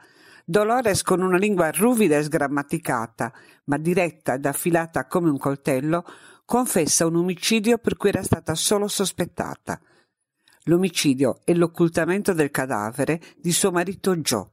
Dolores 0.49 1.03
con 1.03 1.21
una 1.21 1.37
lingua 1.37 1.69
ruvida 1.69 2.17
e 2.17 2.23
sgrammaticata, 2.23 3.31
ma 3.65 3.77
diretta 3.77 4.33
ed 4.33 4.47
affilata 4.47 5.05
come 5.05 5.29
un 5.29 5.37
coltello, 5.37 6.03
confessa 6.43 7.05
un 7.05 7.17
omicidio 7.17 7.77
per 7.77 7.95
cui 7.95 8.09
era 8.09 8.23
stata 8.23 8.55
solo 8.55 8.87
sospettata. 8.87 9.79
L'omicidio 10.63 11.41
e 11.43 11.53
l'occultamento 11.53 12.33
del 12.33 12.49
cadavere 12.49 13.21
di 13.37 13.51
suo 13.51 13.69
marito 13.69 14.15
Joe, 14.15 14.49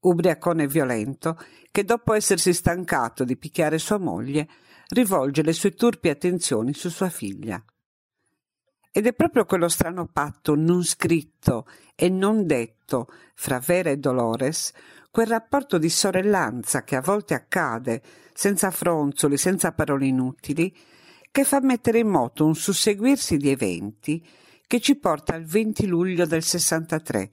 ubriacone 0.00 0.66
violento, 0.66 1.38
che 1.70 1.84
dopo 1.84 2.14
essersi 2.14 2.52
stancato 2.52 3.22
di 3.22 3.36
picchiare 3.36 3.78
sua 3.78 3.98
moglie, 3.98 4.48
rivolge 4.88 5.44
le 5.44 5.52
sue 5.52 5.70
turpi 5.70 6.08
attenzioni 6.08 6.74
su 6.74 6.88
sua 6.88 7.10
figlia. 7.10 7.62
Ed 8.90 9.06
è 9.06 9.12
proprio 9.12 9.44
quello 9.44 9.68
strano 9.68 10.08
patto 10.12 10.56
non 10.56 10.82
scritto 10.82 11.68
e 11.94 12.08
non 12.08 12.44
detto 12.44 13.06
fra 13.34 13.60
Vera 13.60 13.90
e 13.90 13.98
Dolores 13.98 14.72
quel 15.10 15.26
rapporto 15.26 15.78
di 15.78 15.88
sorellanza 15.88 16.84
che 16.84 16.96
a 16.96 17.00
volte 17.00 17.34
accade, 17.34 18.02
senza 18.32 18.70
fronzoli, 18.70 19.36
senza 19.36 19.72
parole 19.72 20.06
inutili, 20.06 20.74
che 21.30 21.44
fa 21.44 21.60
mettere 21.60 21.98
in 21.98 22.08
moto 22.08 22.44
un 22.44 22.54
susseguirsi 22.54 23.36
di 23.36 23.50
eventi 23.50 24.24
che 24.66 24.80
ci 24.80 24.96
porta 24.96 25.34
al 25.34 25.44
20 25.44 25.86
luglio 25.86 26.26
del 26.26 26.42
63, 26.42 27.30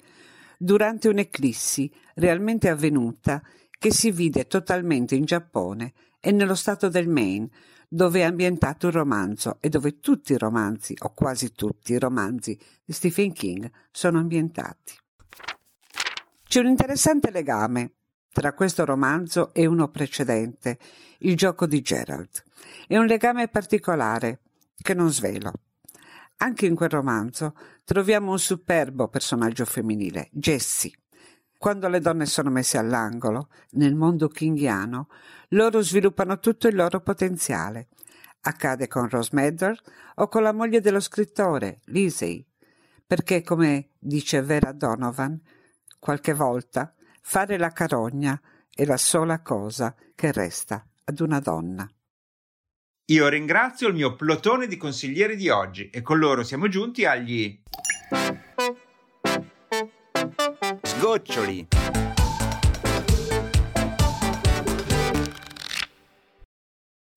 durante 0.57 1.09
un'eclissi 1.09 1.91
realmente 2.15 2.69
avvenuta 2.69 3.41
che 3.77 3.91
si 3.91 4.11
vide 4.11 4.47
totalmente 4.47 5.15
in 5.15 5.25
Giappone 5.25 5.93
e 6.19 6.31
nello 6.31 6.55
stato 6.55 6.88
del 6.88 7.07
Maine, 7.07 7.49
dove 7.88 8.21
è 8.21 8.23
ambientato 8.23 8.88
il 8.88 8.93
romanzo 8.93 9.57
e 9.59 9.69
dove 9.69 9.99
tutti 9.99 10.31
i 10.31 10.38
romanzi, 10.38 10.95
o 10.99 11.13
quasi 11.13 11.51
tutti 11.51 11.91
i 11.93 11.99
romanzi 11.99 12.57
di 12.83 12.93
Stephen 12.93 13.31
King 13.31 13.69
sono 13.91 14.19
ambientati. 14.19 14.95
C'è 16.55 16.61
un 16.61 16.67
interessante 16.67 17.31
legame 17.31 17.95
tra 18.31 18.53
questo 18.53 18.85
romanzo 18.85 19.53
e 19.53 19.65
uno 19.65 19.89
precedente, 19.89 20.79
Il 21.17 21.35
gioco 21.35 21.65
di 21.65 21.81
Gerald. 21.81 22.29
È 22.87 22.95
un 22.95 23.07
legame 23.07 23.49
particolare 23.49 24.39
che 24.73 24.93
non 24.93 25.11
svelo. 25.11 25.51
Anche 26.37 26.65
in 26.65 26.75
quel 26.75 26.87
romanzo 26.87 27.57
troviamo 27.83 28.31
un 28.31 28.39
superbo 28.39 29.09
personaggio 29.09 29.65
femminile, 29.65 30.29
Jessie. 30.31 30.93
Quando 31.57 31.89
le 31.89 31.99
donne 31.99 32.25
sono 32.25 32.49
messe 32.49 32.77
all'angolo, 32.77 33.49
nel 33.71 33.95
mondo 33.95 34.29
kingiano, 34.29 35.09
loro 35.49 35.81
sviluppano 35.81 36.39
tutto 36.39 36.69
il 36.69 36.75
loro 36.75 37.01
potenziale. 37.01 37.89
Accade 38.39 38.87
con 38.87 39.09
Rose 39.09 39.31
Madder 39.33 39.77
o 40.15 40.29
con 40.29 40.41
la 40.41 40.53
moglie 40.53 40.79
dello 40.79 41.01
scrittore, 41.01 41.81
Lizzie, 41.87 42.45
perché, 43.05 43.41
come 43.41 43.89
dice 43.99 44.41
Vera 44.41 44.71
Donovan, 44.71 45.37
Qualche 46.05 46.35
volta 46.35 46.93
fare 47.19 47.57
la 47.57 47.71
carogna 47.71 48.39
è 48.69 48.85
la 48.85 48.95
sola 48.95 49.41
cosa 49.41 49.95
che 50.13 50.31
resta 50.31 50.85
ad 51.03 51.19
una 51.19 51.39
donna. 51.39 51.89
Io 53.05 53.27
ringrazio 53.27 53.87
il 53.87 53.95
mio 53.95 54.15
plotone 54.15 54.67
di 54.67 54.77
consiglieri 54.77 55.35
di 55.35 55.49
oggi 55.49 55.89
e 55.89 56.03
con 56.03 56.19
loro 56.19 56.43
siamo 56.43 56.67
giunti 56.67 57.05
agli 57.05 57.59
sgoccioli. 60.83 61.69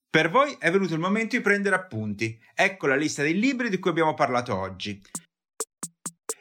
Per 0.08 0.30
voi 0.30 0.56
è 0.58 0.70
venuto 0.70 0.94
il 0.94 1.00
momento 1.00 1.36
di 1.36 1.42
prendere 1.42 1.76
appunti. 1.76 2.40
Ecco 2.54 2.86
la 2.86 2.96
lista 2.96 3.20
dei 3.20 3.38
libri 3.38 3.68
di 3.68 3.78
cui 3.78 3.90
abbiamo 3.90 4.14
parlato 4.14 4.56
oggi. 4.56 4.98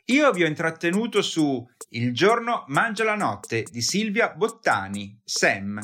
Io 0.10 0.32
vi 0.32 0.44
ho 0.44 0.48
intrattenuto 0.48 1.22
su 1.22 1.70
Il 1.90 2.14
giorno 2.14 2.64
mangia 2.68 3.04
la 3.04 3.16
notte 3.16 3.66
di 3.70 3.82
Silvia 3.82 4.30
Bottani, 4.30 5.20
Sam. 5.26 5.82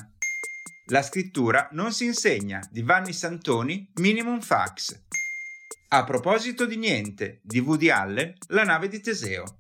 La 0.86 1.02
scrittura 1.02 1.68
non 1.74 1.92
si 1.92 2.06
insegna 2.06 2.66
di 2.72 2.84
Vanni 2.84 3.12
Santoni, 3.12 3.92
Minimum 3.96 4.40
Fax. 4.40 4.98
A 5.90 6.06
proposito 6.06 6.66
di 6.66 6.78
niente 6.78 7.42
di 7.44 7.60
Woody 7.60 7.90
Allen, 7.90 8.34
La 8.48 8.64
nave 8.64 8.88
di 8.88 9.02
Teseo. 9.02 9.60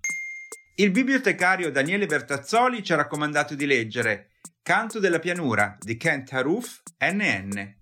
Il 0.76 0.92
bibliotecario 0.92 1.70
Daniele 1.70 2.06
Bertazzoli 2.06 2.82
ci 2.84 2.94
ha 2.94 2.96
raccomandato 2.96 3.56
di 3.56 3.66
leggere 3.66 4.30
Canto 4.64 5.00
della 5.00 5.20
pianura 5.20 5.78
di 5.78 5.98
Kent 5.98 6.32
Haruf, 6.32 6.84
NN. 7.02 7.76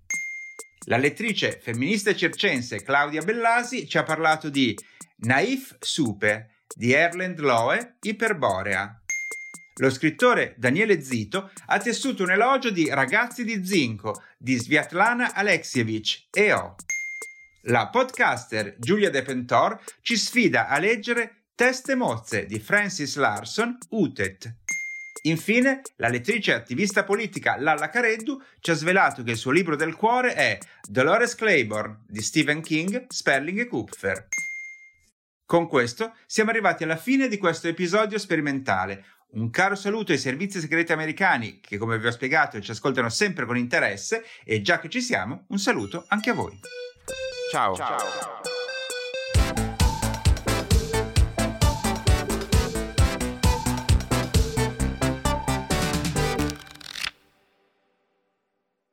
La 0.86 0.96
lettrice 0.96 1.60
femminista 1.62 2.12
circense 2.12 2.82
Claudia 2.82 3.22
Bellasi 3.22 3.86
ci 3.86 3.98
ha 3.98 4.02
parlato 4.02 4.50
di 4.50 4.76
Naif 5.18 5.76
Super 5.78 6.51
di 6.74 6.92
Erland 6.92 7.38
Loe, 7.38 7.96
Iperborea. 8.00 9.00
Lo 9.76 9.90
scrittore 9.90 10.54
Daniele 10.58 11.02
Zito 11.02 11.50
ha 11.66 11.78
tessuto 11.78 12.22
un 12.22 12.30
elogio 12.30 12.70
di 12.70 12.88
Ragazzi 12.90 13.44
di 13.44 13.64
Zinco 13.64 14.22
di 14.36 14.56
Sviatlana 14.56 15.34
Alexievich 15.34 16.26
e 16.30 16.52
O. 16.52 16.76
La 17.66 17.88
podcaster 17.88 18.76
Giulia 18.78 19.08
De 19.08 19.22
Pentor 19.22 19.80
ci 20.02 20.16
sfida 20.16 20.68
a 20.68 20.78
leggere 20.78 21.44
Teste 21.54 21.94
mozze 21.94 22.46
di 22.46 22.58
Francis 22.58 23.16
Larson, 23.16 23.78
Utet. 23.90 24.52
Infine, 25.22 25.82
la 25.96 26.08
lettrice 26.08 26.50
e 26.50 26.54
attivista 26.54 27.04
politica 27.04 27.56
Lalla 27.56 27.88
Careddu 27.88 28.42
ci 28.60 28.72
ha 28.72 28.74
svelato 28.74 29.22
che 29.22 29.32
il 29.32 29.36
suo 29.36 29.52
libro 29.52 29.76
del 29.76 29.94
cuore 29.94 30.34
è 30.34 30.58
Dolores 30.88 31.36
Claiborne 31.36 32.04
di 32.08 32.20
Stephen 32.20 32.60
King, 32.60 33.06
Sperling 33.08 33.60
e 33.60 33.66
Kupfer. 33.68 34.28
Con 35.44 35.68
questo 35.68 36.14
siamo 36.26 36.50
arrivati 36.50 36.84
alla 36.84 36.96
fine 36.96 37.28
di 37.28 37.38
questo 37.38 37.68
episodio 37.68 38.18
sperimentale. 38.18 39.04
Un 39.32 39.50
caro 39.50 39.74
saluto 39.74 40.12
ai 40.12 40.18
servizi 40.18 40.60
segreti 40.60 40.92
americani 40.92 41.60
che, 41.60 41.78
come 41.78 41.98
vi 41.98 42.06
ho 42.06 42.10
spiegato, 42.10 42.60
ci 42.60 42.70
ascoltano 42.70 43.08
sempre 43.08 43.46
con 43.46 43.56
interesse 43.56 44.24
e 44.44 44.60
già 44.60 44.78
che 44.78 44.88
ci 44.88 45.00
siamo, 45.00 45.44
un 45.48 45.58
saluto 45.58 46.04
anche 46.08 46.30
a 46.30 46.34
voi. 46.34 46.58
Ciao. 47.50 47.74
Ciao. 47.74 48.40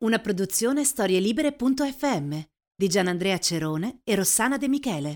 Una 0.01 0.19
produzione 0.19 0.85
storielibere.fm 0.85 2.39
di 2.73 2.87
Gianandrea 2.87 3.37
Cerone 3.37 3.99
e 4.05 4.15
Rossana 4.15 4.57
De 4.57 4.69
Michele. 4.69 5.15